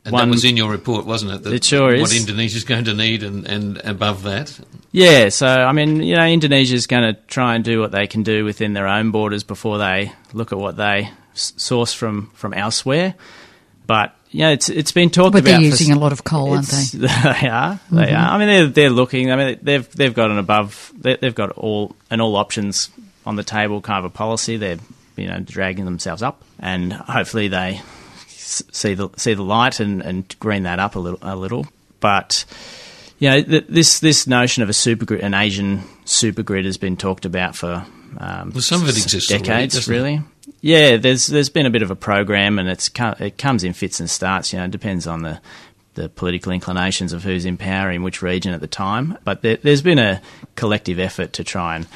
and 0.08 0.13
one, 0.13 0.30
that 0.30 0.34
was 0.34 0.46
in 0.46 0.56
your 0.56 0.72
report, 0.72 1.06
wasn't 1.06 1.34
it? 1.34 1.43
That 1.43 1.54
it 1.54 1.65
sure 1.65 1.93
is. 1.93 2.02
What 2.02 2.15
Indonesia's 2.15 2.63
going 2.63 2.86
to 2.86 2.93
need 2.93 3.24
and, 3.24 3.46
and 3.46 3.78
above 3.84 4.24
that. 4.24 4.58
Yeah, 4.93 5.28
so 5.28 5.46
I 5.48 5.74
mean, 5.74 6.02
you 6.02 6.15
know, 6.15 6.26
Indonesia's 6.26 6.88
going 6.88 7.13
to 7.13 7.20
try 7.28 7.56
and 7.56 7.63
do 7.63 7.82
what 7.82 7.91
they 7.91 8.08
can 8.08 8.24
do 8.24 8.46
within 8.46 8.72
their 8.72 8.88
own 8.88 9.12
borders 9.12 9.43
before 9.43 9.78
they 9.78 10.13
look 10.32 10.54
at 10.54 10.58
what 10.58 10.78
they 10.78 11.12
source 11.34 11.91
from, 11.91 12.32
from 12.36 12.54
elsewhere. 12.54 13.15
But 13.86 14.15
you 14.32 14.41
know, 14.41 14.52
it's 14.52 14.70
it's 14.70 14.93
been 14.93 15.10
talked 15.10 15.34
but 15.34 15.39
about. 15.39 15.52
But 15.52 15.58
they're 15.58 15.62
using 15.62 15.91
a 15.91 16.00
lot 16.00 16.13
of 16.13 16.24
coal, 16.24 16.54
aren't 16.54 16.67
they? 16.67 16.86
They 17.00 17.08
are. 17.50 17.80
They 17.91 18.06
mm-hmm. 18.06 18.15
are. 18.15 18.30
I 18.30 18.38
mean, 18.38 18.48
they're 18.48 18.67
they're 18.67 18.89
looking. 18.89 19.30
I 19.30 19.36
mean, 19.36 19.60
they've 19.62 19.89
they've 19.91 20.13
got 20.13 20.32
an 20.32 20.38
above. 20.38 20.93
They've 20.96 21.36
got 21.36 21.52
all 21.52 21.96
an 22.10 22.22
all 22.22 22.38
options 22.38 22.89
on 23.26 23.36
the 23.36 23.43
table 23.43 23.82
kind 23.82 24.00
of 24.00 24.06
a 24.06 24.13
policy. 24.13 24.56
They're 24.56 24.80
you 25.17 25.28
know 25.28 25.39
dragging 25.39 25.84
themselves 25.84 26.24
up, 26.24 26.41
and 26.60 26.93
hopefully 26.93 27.50
they 27.50 27.82
see 28.47 28.93
the 28.93 29.10
see 29.17 29.33
the 29.33 29.43
light 29.43 29.79
and, 29.79 30.01
and 30.01 30.39
green 30.39 30.63
that 30.63 30.79
up 30.79 30.95
a 30.95 30.99
little 30.99 31.19
a 31.21 31.36
little. 31.36 31.67
But 31.99 32.45
you 33.19 33.29
know, 33.29 33.41
this 33.41 33.99
this 33.99 34.27
notion 34.27 34.63
of 34.63 34.69
a 34.69 34.73
supergrid, 34.73 35.23
an 35.23 35.33
Asian 35.33 35.83
super 36.05 36.43
grid, 36.43 36.65
has 36.65 36.77
been 36.77 36.97
talked 36.97 37.25
about 37.25 37.55
for 37.55 37.86
um, 38.19 38.51
well, 38.51 38.62
some 38.62 38.81
of 38.81 38.89
it 38.89 38.97
exists 38.97 39.29
decades, 39.29 39.75
already, 39.88 40.01
really. 40.01 40.21
Yeah, 40.62 40.97
there's 40.97 41.27
there's 41.27 41.49
been 41.49 41.65
a 41.65 41.69
bit 41.69 41.81
of 41.81 41.91
a 41.91 41.95
program, 41.95 42.60
and 42.60 42.69
it's 42.69 42.89
it 43.19 43.38
comes 43.38 43.63
in 43.63 43.73
fits 43.73 43.99
and 43.99 44.10
starts. 44.10 44.53
You 44.53 44.60
know, 44.60 44.65
it 44.65 44.71
depends 44.71 45.07
on 45.07 45.23
the 45.23 45.41
the 45.95 46.10
political 46.10 46.51
inclinations 46.51 47.12
of 47.12 47.23
who's 47.23 47.45
in 47.45 47.57
power 47.57 47.91
in 47.91 48.03
which 48.03 48.21
region 48.21 48.53
at 48.53 48.62
the 48.62 48.67
time. 48.67 49.17
But 49.23 49.41
there, 49.41 49.57
has 49.63 49.81
been 49.81 49.99
a 49.99 50.21
collective 50.55 50.99
effort 50.99 51.33
to 51.33 51.43
try 51.43 51.75
and 51.75 51.88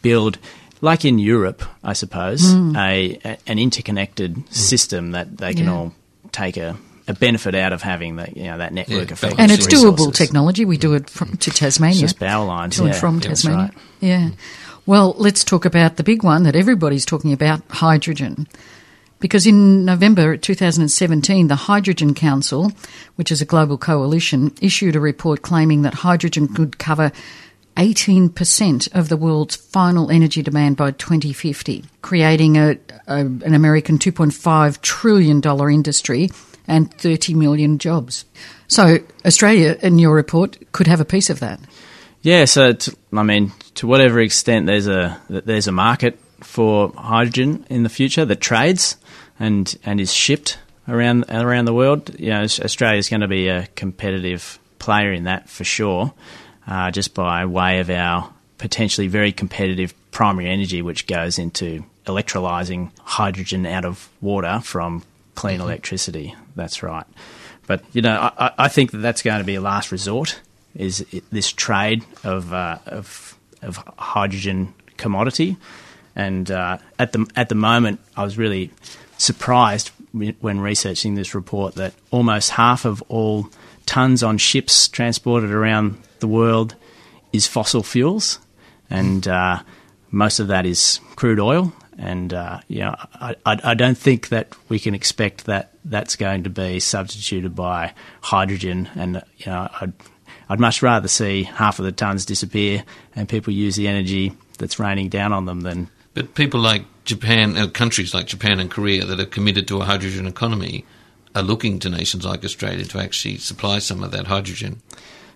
build 0.00 0.38
like 0.80 1.04
in 1.04 1.18
Europe, 1.18 1.64
I 1.82 1.92
suppose, 1.92 2.42
mm. 2.42 2.76
a, 2.76 3.18
a, 3.28 3.38
an 3.48 3.58
interconnected 3.58 4.36
mm. 4.36 4.52
system 4.52 5.10
that 5.10 5.36
they 5.36 5.54
can 5.54 5.64
yeah. 5.64 5.74
all 5.74 5.94
take 6.38 6.56
a, 6.56 6.76
a 7.06 7.14
benefit 7.14 7.54
out 7.54 7.72
of 7.72 7.82
having 7.82 8.16
that 8.16 8.36
you 8.36 8.44
know 8.44 8.58
that 8.58 8.72
network 8.72 9.08
yeah, 9.08 9.12
effect. 9.12 9.34
And 9.38 9.50
it's 9.50 9.66
doable 9.66 10.12
technology. 10.14 10.64
We 10.64 10.78
do 10.78 10.94
it 10.94 11.04
mm. 11.04 11.10
from, 11.10 11.36
to 11.36 11.50
Tasmania. 11.50 11.92
It's 11.92 12.12
just 12.12 12.20
power 12.20 12.46
lines 12.46 12.76
to 12.76 12.82
yeah, 12.82 12.90
and 12.90 12.96
from 12.96 13.16
yeah, 13.16 13.28
Tasmania. 13.28 13.58
Right. 13.58 13.74
Yeah. 14.00 14.20
Mm. 14.20 14.34
Well, 14.86 15.14
let's 15.18 15.44
talk 15.44 15.64
about 15.64 15.96
the 15.96 16.04
big 16.04 16.22
one 16.22 16.44
that 16.44 16.56
everybody's 16.56 17.04
talking 17.04 17.32
about: 17.32 17.62
hydrogen. 17.68 18.46
Because 19.20 19.48
in 19.48 19.84
November 19.84 20.36
2017, 20.36 21.48
the 21.48 21.56
Hydrogen 21.56 22.14
Council, 22.14 22.70
which 23.16 23.32
is 23.32 23.42
a 23.42 23.44
global 23.44 23.76
coalition, 23.76 24.54
issued 24.62 24.94
a 24.94 25.00
report 25.00 25.42
claiming 25.42 25.82
that 25.82 25.92
hydrogen 25.92 26.46
could 26.46 26.78
cover 26.78 27.10
18% 27.78 28.94
of 28.94 29.08
the 29.08 29.16
world's 29.16 29.56
final 29.56 30.10
energy 30.10 30.42
demand 30.42 30.76
by 30.76 30.90
2050, 30.90 31.84
creating 32.02 32.56
a, 32.56 32.76
a, 33.06 33.20
an 33.20 33.54
American 33.54 33.98
$2.5 33.98 34.82
trillion 34.82 35.40
industry 35.72 36.28
and 36.66 36.92
30 36.94 37.34
million 37.34 37.78
jobs. 37.78 38.24
So 38.66 38.98
Australia, 39.24 39.78
in 39.80 39.98
your 39.98 40.14
report, 40.14 40.58
could 40.72 40.88
have 40.88 41.00
a 41.00 41.04
piece 41.04 41.30
of 41.30 41.40
that. 41.40 41.60
Yeah, 42.22 42.44
so 42.44 42.72
to, 42.72 42.96
I 43.12 43.22
mean, 43.22 43.52
to 43.76 43.86
whatever 43.86 44.20
extent 44.20 44.66
there's 44.66 44.88
a 44.88 45.18
there's 45.28 45.68
a 45.68 45.72
market 45.72 46.18
for 46.40 46.92
hydrogen 46.96 47.64
in 47.70 47.84
the 47.84 47.88
future 47.88 48.24
that 48.24 48.40
trades 48.40 48.96
and 49.38 49.78
and 49.84 50.00
is 50.00 50.12
shipped 50.12 50.58
around 50.88 51.26
around 51.28 51.66
the 51.66 51.74
world, 51.74 52.18
you 52.18 52.30
know, 52.30 52.42
Australia 52.42 52.98
is 52.98 53.08
going 53.08 53.20
to 53.20 53.28
be 53.28 53.48
a 53.48 53.68
competitive 53.76 54.58
player 54.80 55.12
in 55.12 55.24
that 55.24 55.48
for 55.48 55.64
sure, 55.64 56.12
uh, 56.68 56.90
just 56.90 57.14
by 57.14 57.46
way 57.46 57.80
of 57.80 57.90
our 57.90 58.32
potentially 58.58 59.08
very 59.08 59.32
competitive 59.32 59.94
primary 60.10 60.48
energy, 60.48 60.82
which 60.82 61.06
goes 61.06 61.38
into 61.38 61.84
electrolyzing 62.04 62.90
hydrogen 63.00 63.66
out 63.66 63.84
of 63.84 64.08
water 64.20 64.60
from 64.62 65.02
clean 65.34 65.58
mm-hmm. 65.58 65.68
electricity. 65.68 66.34
That's 66.56 66.82
right. 66.82 67.06
But 67.66 67.84
you 67.92 68.02
know, 68.02 68.32
I, 68.38 68.52
I, 68.58 68.68
think 68.68 68.92
that 68.92 68.98
that's 68.98 69.22
going 69.22 69.38
to 69.38 69.44
be 69.44 69.54
a 69.54 69.60
last 69.60 69.92
resort. 69.92 70.40
Is 70.74 71.04
this 71.30 71.52
trade 71.52 72.04
of 72.24 72.52
uh, 72.52 72.78
of, 72.86 73.36
of 73.62 73.76
hydrogen 73.98 74.74
commodity? 74.96 75.56
And 76.16 76.50
uh, 76.50 76.78
at 76.98 77.12
the 77.12 77.30
at 77.36 77.48
the 77.48 77.54
moment, 77.54 78.00
I 78.16 78.24
was 78.24 78.38
really 78.38 78.70
surprised 79.18 79.90
when 80.12 80.60
researching 80.60 81.14
this 81.14 81.34
report 81.34 81.74
that 81.74 81.92
almost 82.10 82.50
half 82.50 82.84
of 82.84 83.02
all 83.08 83.48
tons 83.84 84.22
on 84.22 84.38
ships 84.38 84.88
transported 84.88 85.50
around 85.50 86.02
the 86.20 86.28
world 86.28 86.74
is 87.32 87.46
fossil 87.46 87.82
fuels, 87.82 88.38
and 88.90 89.26
uh, 89.26 89.62
most 90.10 90.40
of 90.40 90.48
that 90.48 90.66
is 90.66 91.00
crude 91.16 91.40
oil. 91.40 91.72
And 91.98 92.32
uh, 92.32 92.60
yeah, 92.68 92.94
I, 93.14 93.34
I, 93.44 93.60
I, 93.64 93.74
don't 93.74 93.98
think 93.98 94.28
that 94.28 94.52
we 94.68 94.78
can 94.78 94.94
expect 94.94 95.46
that 95.46 95.72
that's 95.84 96.14
going 96.14 96.44
to 96.44 96.50
be 96.50 96.78
substituted 96.78 97.56
by 97.56 97.92
hydrogen. 98.20 98.88
And 98.94 99.20
you 99.38 99.46
know, 99.46 99.68
I'd, 99.80 99.92
I'd 100.48 100.60
much 100.60 100.80
rather 100.80 101.08
see 101.08 101.42
half 101.42 101.80
of 101.80 101.84
the 101.84 101.90
tons 101.90 102.24
disappear 102.24 102.84
and 103.16 103.28
people 103.28 103.52
use 103.52 103.74
the 103.74 103.88
energy 103.88 104.32
that's 104.58 104.78
raining 104.78 105.08
down 105.08 105.32
on 105.32 105.46
them 105.46 105.62
than. 105.62 105.88
But 106.14 106.34
people 106.34 106.60
like 106.60 106.84
Japan, 107.04 107.56
uh, 107.56 107.66
countries 107.66 108.14
like 108.14 108.26
Japan 108.26 108.60
and 108.60 108.70
Korea 108.70 109.04
that 109.04 109.18
are 109.18 109.26
committed 109.26 109.66
to 109.68 109.80
a 109.80 109.84
hydrogen 109.84 110.28
economy, 110.28 110.84
are 111.34 111.42
looking 111.42 111.78
to 111.80 111.90
nations 111.90 112.24
like 112.24 112.44
Australia 112.44 112.84
to 112.84 112.98
actually 112.98 113.38
supply 113.38 113.78
some 113.78 114.02
of 114.02 114.12
that 114.12 114.26
hydrogen. 114.26 114.80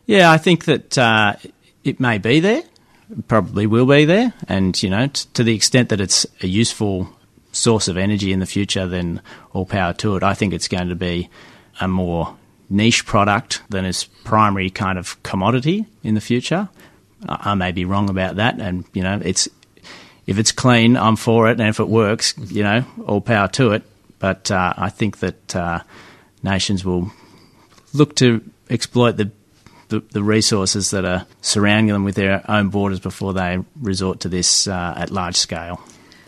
Yeah, 0.07 0.31
I 0.31 0.39
think 0.39 0.65
that 0.65 0.99
uh, 0.99 1.37
it 1.85 2.01
may 2.01 2.19
be 2.19 2.41
there, 2.41 2.63
probably 3.29 3.67
will 3.67 3.87
be 3.87 4.05
there, 4.05 4.33
and 4.49 4.81
you 4.83 4.91
know, 4.91 5.07
t- 5.07 5.29
to 5.35 5.45
the 5.45 5.55
extent 5.55 5.91
that 5.91 6.01
it's 6.01 6.27
a 6.43 6.47
useful 6.47 7.09
source 7.53 7.89
of 7.89 7.97
energy 7.97 8.33
in 8.33 8.41
the 8.41 8.47
future, 8.47 8.87
then 8.87 9.21
all 9.53 9.67
power 9.67 9.93
to 9.93 10.17
it. 10.17 10.23
I 10.23 10.35
think 10.35 10.53
it's 10.53 10.69
going 10.69 10.89
to 10.89 10.97
be 10.97 11.29
a 11.81 11.87
more 11.87 12.37
niche 12.69 13.05
product 13.05 13.63
than 13.69 13.85
its 13.85 14.05
primary 14.05 14.71
kind 14.71 14.99
of 14.99 15.23
commodity 15.23 15.87
in 16.03 16.15
the 16.15 16.21
future. 16.21 16.69
I, 17.29 17.53
I 17.53 17.55
may 17.55 17.73
be 17.73 17.85
wrong 17.85 18.11
about 18.11 18.37
that, 18.37 18.61
and 18.61 18.85
you 18.93 19.03
know, 19.03 19.21
it's 19.25 19.49
if 20.27 20.39
it's 20.39 20.53
clean, 20.53 20.97
I'm 20.97 21.17
for 21.17 21.49
it, 21.49 21.61
and 21.61 21.69
if 21.69 21.81
it 21.81 21.89
works, 21.89 22.35
you 22.39 22.63
know, 22.63 22.85
all 23.07 23.21
power 23.21 23.49
to 23.49 23.73
it. 23.73 23.83
But 24.19 24.51
uh, 24.51 24.73
I 24.77 24.89
think 24.89 25.19
that 25.19 25.57
uh, 25.57 25.81
nations 26.43 26.85
will 26.85 27.11
look 27.93 28.15
to 28.17 28.43
exploit 28.71 29.17
the, 29.17 29.31
the, 29.93 30.01
the 30.01 30.23
resources 30.23 30.91
that 30.91 31.05
are 31.05 31.27
surrounding 31.41 31.93
them 31.93 32.05
with 32.05 32.17
their 32.17 32.43
own 32.51 32.71
borders 32.71 32.99
before 32.99 33.33
they 33.33 33.59
resort 33.81 34.21
to 34.21 34.29
this 34.29 34.67
uh, 34.67 34.95
at 34.97 35.11
large 35.11 35.37
scale. 35.37 35.81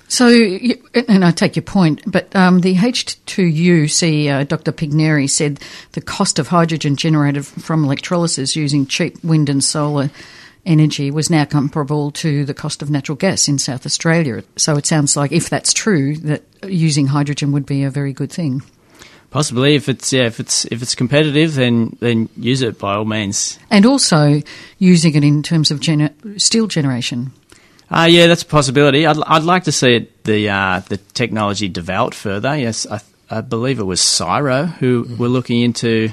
So, 0.06 0.28
and 0.28 1.24
I 1.24 1.30
take 1.30 1.56
your 1.56 1.62
point, 1.62 2.02
but 2.06 2.34
um, 2.36 2.60
the 2.60 2.76
H2U 2.76 3.84
CEO, 3.84 4.46
Dr. 4.46 4.70
Pigneri, 4.70 5.28
said 5.28 5.60
the 5.92 6.00
cost 6.00 6.38
of 6.38 6.48
hydrogen 6.48 6.94
generated 6.94 7.46
from 7.46 7.84
electrolysis 7.84 8.54
using 8.54 8.86
cheap 8.86 9.22
wind 9.24 9.48
and 9.48 9.64
solar 9.64 10.10
energy 10.66 11.10
was 11.10 11.30
now 11.30 11.44
comparable 11.44 12.10
to 12.10 12.44
the 12.44 12.54
cost 12.54 12.82
of 12.82 12.90
natural 12.90 13.16
gas 13.16 13.48
in 13.48 13.58
South 13.58 13.86
Australia. 13.86 14.44
So 14.56 14.76
it 14.76 14.86
sounds 14.86 15.16
like, 15.16 15.32
if 15.32 15.48
that's 15.48 15.72
true, 15.72 16.16
that 16.18 16.42
using 16.62 17.06
hydrogen 17.06 17.52
would 17.52 17.66
be 17.66 17.82
a 17.82 17.90
very 17.90 18.12
good 18.12 18.30
thing. 18.30 18.62
Possibly, 19.34 19.74
if 19.74 19.88
it's 19.88 20.12
yeah, 20.12 20.26
if 20.26 20.38
it's 20.38 20.64
if 20.66 20.80
it's 20.80 20.94
competitive, 20.94 21.56
then 21.56 21.96
then 21.98 22.28
use 22.36 22.62
it 22.62 22.78
by 22.78 22.94
all 22.94 23.04
means. 23.04 23.58
And 23.68 23.84
also 23.84 24.42
using 24.78 25.16
it 25.16 25.24
in 25.24 25.42
terms 25.42 25.72
of 25.72 25.80
gener- 25.80 26.40
steel 26.40 26.68
generation. 26.68 27.32
Uh, 27.90 28.06
yeah, 28.08 28.28
that's 28.28 28.44
a 28.44 28.46
possibility. 28.46 29.04
I'd, 29.04 29.20
I'd 29.26 29.42
like 29.42 29.64
to 29.64 29.72
see 29.72 29.96
it, 29.96 30.22
the 30.22 30.50
uh, 30.50 30.82
the 30.88 30.98
technology 30.98 31.68
developed 31.68 32.14
further. 32.14 32.56
Yes, 32.56 32.86
I, 32.88 33.00
I 33.28 33.40
believe 33.40 33.80
it 33.80 33.82
was 33.82 34.00
CSIRO 34.00 34.68
who 34.74 35.02
mm-hmm. 35.02 35.16
were 35.16 35.26
looking 35.26 35.62
into 35.62 36.10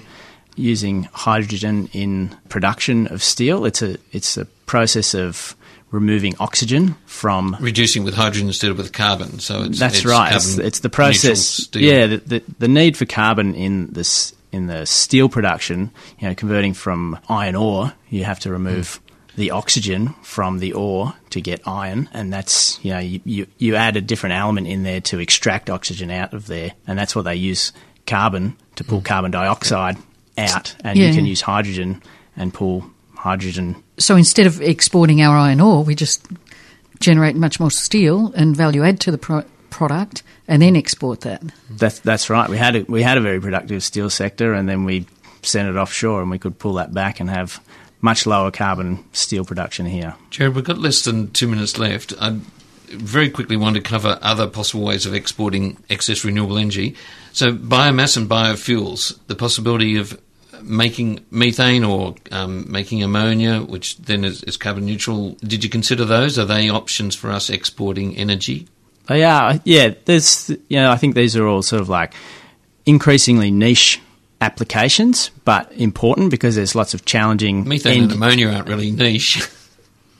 using 0.55 1.03
hydrogen 1.13 1.89
in 1.93 2.35
production 2.49 3.05
of 3.13 3.21
steel. 3.21 3.65
It's 3.65 3.83
a 3.83 3.97
it's 4.11 4.35
a 4.35 4.45
process 4.65 5.13
of 5.13 5.55
removing 5.91 6.35
oxygen 6.39 6.95
from 7.05 7.55
reducing 7.59 8.03
with 8.03 8.15
hydrogen 8.15 8.47
instead 8.47 8.71
of 8.71 8.77
with 8.77 8.93
carbon. 8.93 9.39
So 9.39 9.63
it's, 9.63 9.79
that's 9.79 9.97
it's 9.97 10.05
right. 10.05 10.33
It's, 10.33 10.57
it's, 10.57 10.79
the 10.79 10.89
process. 10.89 11.69
Yeah, 11.73 12.07
the, 12.07 12.17
the, 12.17 12.43
the 12.59 12.67
need 12.67 12.97
for 12.97 13.05
carbon 13.05 13.53
in 13.53 13.87
this 13.87 14.33
in 14.51 14.67
the 14.67 14.85
steel 14.85 15.29
production. 15.29 15.91
You 16.19 16.29
know, 16.29 16.35
converting 16.35 16.73
from 16.73 17.19
iron 17.29 17.55
ore, 17.55 17.93
you 18.09 18.23
have 18.23 18.39
to 18.41 18.51
remove. 18.51 18.99
Mm. 18.99 19.07
The 19.37 19.51
oxygen 19.51 20.09
from 20.23 20.59
the 20.59 20.73
ore 20.73 21.13
to 21.29 21.39
get 21.39 21.65
iron, 21.65 22.09
and 22.11 22.33
that's 22.33 22.83
you 22.83 22.91
know 22.91 22.99
you, 22.99 23.21
you, 23.23 23.47
you 23.59 23.75
add 23.77 23.95
a 23.95 24.01
different 24.01 24.35
element 24.35 24.67
in 24.67 24.83
there 24.83 24.99
to 24.99 25.19
extract 25.19 25.69
oxygen 25.69 26.11
out 26.11 26.33
of 26.33 26.47
there, 26.47 26.73
and 26.85 26.99
that's 26.99 27.15
what 27.15 27.21
they 27.21 27.37
use 27.37 27.71
carbon 28.05 28.57
to 28.75 28.83
pull 28.83 28.99
mm. 28.99 29.05
carbon 29.05 29.31
dioxide 29.31 29.95
out, 30.37 30.75
and 30.83 30.99
yeah. 30.99 31.07
you 31.07 31.15
can 31.15 31.25
use 31.25 31.39
hydrogen 31.39 32.03
and 32.35 32.53
pull 32.53 32.85
hydrogen. 33.21 33.75
So 33.97 34.15
instead 34.15 34.47
of 34.47 34.59
exporting 34.61 35.21
our 35.21 35.37
iron 35.37 35.61
ore, 35.61 35.83
we 35.83 35.93
just 35.93 36.25
generate 36.99 37.35
much 37.35 37.59
more 37.59 37.69
steel 37.69 38.33
and 38.35 38.57
value 38.57 38.83
add 38.83 38.99
to 39.01 39.11
the 39.11 39.19
pro- 39.19 39.45
product, 39.69 40.23
and 40.47 40.61
then 40.61 40.75
export 40.75 41.21
that. 41.21 41.43
That's 41.69 41.99
that's 41.99 42.29
right. 42.29 42.49
We 42.49 42.57
had 42.57 42.75
a, 42.75 42.83
we 42.83 43.03
had 43.03 43.17
a 43.17 43.21
very 43.21 43.39
productive 43.39 43.83
steel 43.83 44.09
sector, 44.09 44.53
and 44.53 44.67
then 44.67 44.85
we 44.85 45.05
sent 45.43 45.69
it 45.69 45.77
offshore, 45.77 46.21
and 46.21 46.31
we 46.31 46.39
could 46.39 46.57
pull 46.57 46.73
that 46.73 46.93
back 46.93 47.19
and 47.19 47.29
have 47.29 47.63
much 48.01 48.25
lower 48.25 48.49
carbon 48.49 49.03
steel 49.13 49.45
production 49.45 49.85
here. 49.85 50.15
Jared, 50.31 50.55
we've 50.55 50.65
got 50.65 50.79
less 50.79 51.03
than 51.03 51.29
two 51.31 51.47
minutes 51.47 51.77
left. 51.77 52.13
I 52.19 52.39
very 52.87 53.29
quickly 53.29 53.55
want 53.55 53.75
to 53.75 53.81
cover 53.81 54.17
other 54.21 54.47
possible 54.47 54.83
ways 54.83 55.05
of 55.05 55.13
exporting 55.13 55.77
excess 55.89 56.25
renewable 56.25 56.57
energy. 56.57 56.95
So, 57.33 57.53
biomass 57.53 58.17
and 58.17 58.27
biofuels, 58.27 59.17
the 59.27 59.35
possibility 59.35 59.97
of 59.97 60.19
making 60.63 61.25
methane 61.31 61.83
or 61.83 62.15
um, 62.31 62.71
making 62.71 63.03
ammonia, 63.03 63.61
which 63.61 63.97
then 63.97 64.23
is, 64.23 64.43
is, 64.43 64.57
carbon 64.57 64.85
neutral. 64.85 65.37
Did 65.41 65.63
you 65.63 65.69
consider 65.69 66.05
those? 66.05 66.37
Are 66.39 66.45
they 66.45 66.69
options 66.69 67.15
for 67.15 67.29
us 67.31 67.49
exporting 67.49 68.15
energy? 68.17 68.67
They 69.07 69.23
are. 69.23 69.59
Yeah, 69.63 69.93
there's. 70.05 70.49
You 70.49 70.77
know, 70.77 70.91
I 70.91 70.97
think 70.97 71.15
these 71.15 71.35
are 71.35 71.45
all 71.45 71.61
sort 71.61 71.81
of 71.81 71.89
like 71.89 72.13
increasingly 72.85 73.51
niche 73.51 73.99
applications, 74.41 75.29
but 75.45 75.71
important 75.73 76.31
because 76.31 76.55
there's 76.55 76.75
lots 76.75 76.93
of 76.93 77.05
challenging. 77.05 77.67
Methane 77.67 78.03
end- 78.03 78.11
and 78.11 78.13
ammonia 78.13 78.49
aren't 78.49 78.67
really 78.67 78.91
niche. 78.91 79.47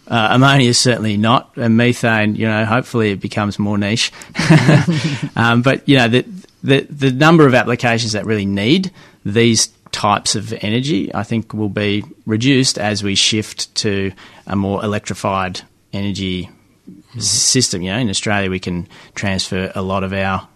Uh, 0.07 0.29
ammonia 0.31 0.67
is 0.67 0.77
certainly 0.77 1.15
not, 1.15 1.55
and 1.55 1.77
methane, 1.77 2.35
you 2.35 2.45
know, 2.45 2.65
hopefully 2.65 3.11
it 3.11 3.21
becomes 3.21 3.57
more 3.57 3.77
niche. 3.77 4.11
um, 5.37 5.61
but 5.61 5.87
you 5.87 5.95
know, 5.95 6.09
the, 6.09 6.25
the 6.61 6.81
the 6.81 7.11
number 7.11 7.47
of 7.47 7.53
applications 7.53 8.11
that 8.11 8.25
really 8.25 8.45
need 8.45 8.91
these 9.23 9.67
types 9.91 10.35
of 10.35 10.53
energy, 10.61 11.13
I 11.13 11.23
think, 11.23 11.53
will 11.53 11.69
be 11.69 12.03
reduced 12.25 12.77
as 12.77 13.03
we 13.03 13.15
shift 13.15 13.73
to 13.75 14.11
a 14.47 14.55
more 14.55 14.83
electrified 14.83 15.61
energy 15.93 16.49
mm-hmm. 16.89 17.19
system. 17.19 17.81
You 17.81 17.91
know, 17.91 17.99
in 17.99 18.09
Australia, 18.09 18.49
we 18.49 18.59
can 18.59 18.87
transfer 19.15 19.71
a 19.75 19.81
lot 19.81 20.03
of 20.03 20.13
our 20.13 20.47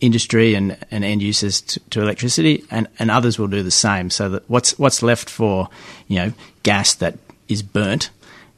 industry 0.00 0.54
and, 0.54 0.76
and 0.90 1.04
end 1.04 1.22
users 1.22 1.60
to, 1.62 1.80
to, 1.90 2.02
electricity, 2.02 2.64
and, 2.70 2.86
and 2.98 3.10
others 3.10 3.38
will 3.38 3.48
do 3.48 3.62
the 3.62 3.70
same. 3.70 4.10
So 4.10 4.28
that 4.30 4.48
what's 4.48 4.78
what's 4.78 5.02
left 5.02 5.30
for 5.30 5.68
you 6.06 6.16
know 6.16 6.32
gas 6.62 6.94
that 6.94 7.18
is 7.48 7.62
burnt 7.62 8.10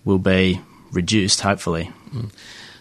will 0.04 0.18
be 0.18 0.60
reduced, 0.92 1.40
hopefully. 1.40 1.90
Mm. 2.10 2.30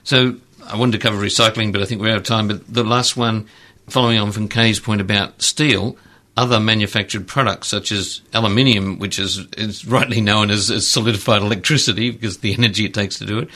So 0.04 0.38
I 0.66 0.78
wanted 0.78 0.94
to 0.94 1.00
cover 1.00 1.18
recycling, 1.18 1.72
but 1.72 1.82
I 1.82 1.86
think 1.86 2.02
we're 2.02 2.12
out 2.12 2.18
of 2.18 2.24
time. 2.24 2.48
But 2.48 2.72
the 2.72 2.84
last 2.84 3.18
one, 3.18 3.48
following 3.88 4.18
on 4.18 4.32
from 4.32 4.48
Kay's 4.48 4.80
point 4.80 5.02
about 5.02 5.42
steel, 5.42 5.98
other 6.38 6.60
manufactured 6.60 7.28
products 7.28 7.67
such 7.67 7.91
as 7.91 8.21
aluminium, 8.32 9.00
which 9.00 9.17
is, 9.17 9.39
is 9.58 9.86
rightly 9.86 10.21
known 10.21 10.52
as, 10.52 10.69
as 10.69 10.88
solidified 10.88 11.41
electricity 11.41 12.12
because 12.12 12.38
the 12.38 12.54
energy 12.54 12.86
it 12.86 12.93
takes 12.93 13.17
to 13.17 13.26
do 13.26 13.39
it, 13.39 13.50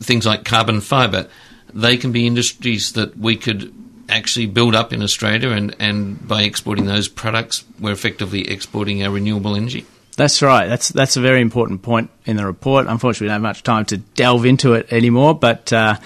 things 0.00 0.26
like 0.26 0.44
carbon 0.44 0.80
fibre, 0.80 1.28
they 1.72 1.96
can 1.96 2.10
be 2.10 2.26
industries 2.26 2.92
that 2.92 3.16
we 3.16 3.36
could 3.36 3.72
actually 4.08 4.46
build 4.46 4.74
up 4.74 4.92
in 4.92 5.02
Australia, 5.02 5.50
and, 5.50 5.74
and 5.78 6.26
by 6.28 6.42
exporting 6.42 6.84
those 6.86 7.08
products, 7.08 7.64
we're 7.80 7.92
effectively 7.92 8.50
exporting 8.50 9.02
our 9.02 9.10
renewable 9.10 9.56
energy. 9.56 9.86
That's 10.16 10.42
right. 10.42 10.68
That's 10.68 10.90
that's 10.90 11.16
a 11.16 11.20
very 11.20 11.40
important 11.40 11.82
point 11.82 12.10
in 12.24 12.36
the 12.36 12.46
report. 12.46 12.86
Unfortunately, 12.86 13.24
we 13.24 13.28
don't 13.28 13.42
have 13.42 13.42
much 13.42 13.62
time 13.64 13.84
to 13.86 13.96
delve 13.96 14.44
into 14.46 14.74
it 14.74 14.92
anymore. 14.92 15.34
But 15.34 15.72
uh, 15.72 15.98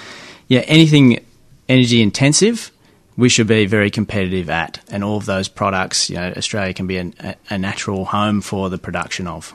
yeah, 0.46 0.60
anything 0.60 1.24
energy 1.68 2.00
intensive 2.00 2.70
we 3.18 3.28
should 3.28 3.48
be 3.48 3.66
very 3.66 3.90
competitive 3.90 4.48
at. 4.48 4.78
And 4.90 5.02
all 5.02 5.16
of 5.16 5.26
those 5.26 5.48
products, 5.48 6.08
you 6.08 6.16
know, 6.16 6.32
Australia 6.36 6.72
can 6.72 6.86
be 6.86 6.98
an, 6.98 7.36
a, 7.50 7.58
natural 7.58 8.04
home 8.04 8.40
for 8.40 8.70
the 8.70 8.78
production 8.78 9.26
of. 9.26 9.52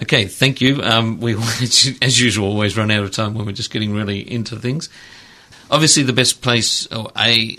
Okay, 0.00 0.26
thank 0.26 0.60
you. 0.60 0.80
Um, 0.80 1.18
we, 1.18 1.34
as 2.02 2.20
usual, 2.20 2.46
always 2.46 2.76
run 2.76 2.92
out 2.92 3.02
of 3.02 3.10
time 3.10 3.34
when 3.34 3.46
we're 3.46 3.52
just 3.52 3.72
getting 3.72 3.94
really 3.94 4.20
into 4.20 4.56
things. 4.56 4.88
Obviously, 5.72 6.04
the 6.04 6.12
best 6.12 6.40
place, 6.40 6.86
or 6.92 7.10
a, 7.18 7.58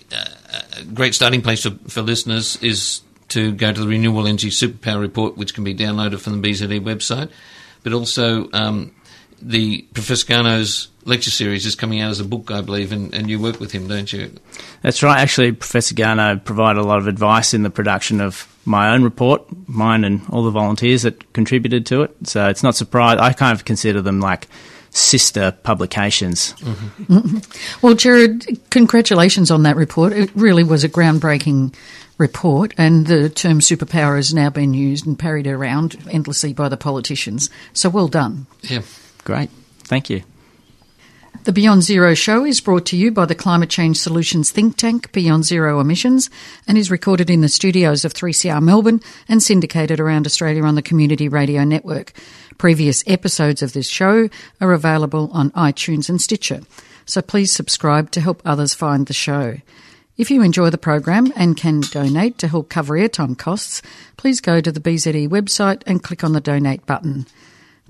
a 0.79 0.83
great 0.85 1.13
starting 1.13 1.41
place 1.41 1.63
for, 1.63 1.71
for 1.89 2.01
listeners, 2.01 2.55
is 2.63 3.01
to 3.27 3.51
go 3.51 3.73
to 3.73 3.81
the 3.81 3.87
Renewable 3.87 4.25
Energy 4.25 4.49
Superpower 4.49 5.01
Report, 5.01 5.35
which 5.35 5.53
can 5.53 5.65
be 5.65 5.75
downloaded 5.75 6.21
from 6.21 6.41
the 6.41 6.49
BZE 6.49 6.79
website. 6.79 7.29
But 7.83 7.91
also, 7.91 8.49
um, 8.53 8.95
the 9.41 9.81
Professor 9.93 10.25
Garnaut's 10.25 10.89
lecture 11.05 11.31
series 11.31 11.65
is 11.65 11.75
coming 11.75 12.01
out 12.01 12.11
as 12.11 12.19
a 12.19 12.25
book, 12.25 12.51
I 12.51 12.61
believe, 12.61 12.91
and, 12.91 13.13
and 13.13 13.29
you 13.29 13.39
work 13.39 13.59
with 13.59 13.71
him, 13.71 13.87
don't 13.87 14.11
you? 14.11 14.31
That's 14.81 15.01
right. 15.01 15.19
Actually, 15.19 15.51
Professor 15.53 15.95
Garnaut 15.95 16.43
provided 16.45 16.79
a 16.79 16.83
lot 16.83 16.99
of 16.99 17.07
advice 17.07 17.53
in 17.53 17.63
the 17.63 17.69
production 17.69 18.21
of 18.21 18.47
my 18.65 18.93
own 18.93 19.03
report, 19.03 19.43
mine 19.67 20.03
and 20.03 20.21
all 20.29 20.43
the 20.43 20.51
volunteers 20.51 21.01
that 21.01 21.33
contributed 21.33 21.85
to 21.87 22.03
it. 22.03 22.15
So 22.23 22.47
it's 22.47 22.63
not 22.63 22.75
surprised. 22.75 23.19
I 23.19 23.33
kind 23.33 23.57
of 23.57 23.65
consider 23.65 24.01
them 24.01 24.19
like 24.19 24.47
sister 24.91 25.51
publications. 25.63 26.53
Mm-hmm. 26.53 27.37
well, 27.81 27.95
Jared, 27.95 28.59
congratulations 28.69 29.51
on 29.51 29.63
that 29.63 29.75
report. 29.75 30.13
It 30.13 30.31
really 30.35 30.63
was 30.63 30.83
a 30.83 30.89
groundbreaking 30.89 31.73
report, 32.17 32.73
and 32.77 33.07
the 33.07 33.29
term 33.29 33.59
superpower 33.59 34.17
has 34.17 34.33
now 34.33 34.49
been 34.49 34.73
used 34.73 35.07
and 35.07 35.17
parried 35.17 35.47
around 35.47 35.97
endlessly 36.11 36.53
by 36.53 36.69
the 36.69 36.77
politicians. 36.77 37.49
So 37.73 37.89
well 37.89 38.07
done. 38.07 38.45
Yeah. 38.61 38.81
Great. 39.23 39.49
Thank 39.83 40.09
you. 40.09 40.23
The 41.45 41.53
Beyond 41.53 41.83
Zero 41.83 42.13
show 42.15 42.43
is 42.43 42.59
brought 42.59 42.85
to 42.87 42.97
you 42.97 43.11
by 43.11 43.25
the 43.25 43.33
Climate 43.33 43.69
Change 43.69 43.97
Solutions 43.97 44.51
think 44.51 44.75
tank 44.75 45.11
Beyond 45.13 45.45
Zero 45.45 45.79
Emissions 45.79 46.29
and 46.67 46.77
is 46.77 46.91
recorded 46.91 47.29
in 47.29 47.39
the 47.41 47.47
studios 47.47 48.03
of 48.03 48.13
3CR 48.13 48.61
Melbourne 48.61 48.99
and 49.27 49.41
syndicated 49.41 49.99
around 49.99 50.25
Australia 50.25 50.63
on 50.63 50.75
the 50.75 50.81
Community 50.81 51.29
Radio 51.29 51.63
Network. 51.63 52.11
Previous 52.57 53.05
episodes 53.07 53.61
of 53.61 53.71
this 53.71 53.87
show 53.87 54.29
are 54.59 54.73
available 54.73 55.29
on 55.31 55.51
iTunes 55.51 56.09
and 56.09 56.21
Stitcher, 56.21 56.59
so 57.05 57.21
please 57.21 57.53
subscribe 57.53 58.11
to 58.11 58.21
help 58.21 58.41
others 58.43 58.73
find 58.73 59.07
the 59.07 59.13
show. 59.13 59.55
If 60.17 60.29
you 60.29 60.41
enjoy 60.41 60.69
the 60.69 60.77
program 60.77 61.31
and 61.37 61.55
can 61.55 61.79
donate 61.79 62.37
to 62.39 62.49
help 62.49 62.67
cover 62.67 62.95
airtime 62.95 63.37
costs, 63.37 63.81
please 64.17 64.41
go 64.41 64.59
to 64.59 64.71
the 64.73 64.81
BZE 64.81 65.29
website 65.29 65.83
and 65.87 66.03
click 66.03 66.25
on 66.25 66.33
the 66.33 66.41
donate 66.41 66.85
button. 66.85 67.25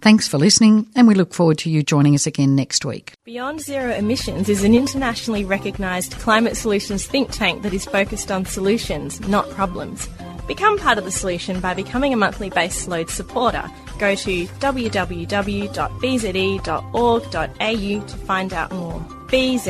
Thanks 0.02 0.30
for 0.30 0.38
listening, 0.38 0.88
and 0.96 1.10
we 1.10 1.14
look 1.14 1.34
forward 1.34 1.58
to 1.60 1.70
you 1.70 1.84
joining 1.84 2.16
us 2.16 2.26
again 2.26 2.56
next 2.56 2.86
week. 2.86 3.16
Beyond 3.26 3.60
Zero 3.60 3.94
Emissions 3.94 4.48
is 4.48 4.64
an 4.64 4.74
internationally 4.74 5.44
recognised 5.44 6.14
climate 6.14 6.56
solutions 6.56 7.06
think 7.06 7.32
tank 7.32 7.64
that 7.64 7.74
is 7.74 7.84
focused 7.84 8.32
on 8.32 8.46
solutions, 8.46 9.20
not 9.28 9.50
problems. 9.50 10.08
Become 10.48 10.80
part 10.80 10.98
of 10.98 11.04
the 11.04 11.12
solution 11.12 11.60
by 11.60 11.74
becoming 11.74 12.14
a 12.14 12.18
monthly 12.18 12.50
base 12.50 12.88
load 12.88 13.10
supporter. 13.10 13.70
Go 14.00 14.16
to 14.16 14.46
www.bze.org.au 14.46 15.28
to 18.08 18.18
find 18.18 18.54
out 18.54 18.72
more. 18.72 19.00
bze.org.au. 19.28 19.70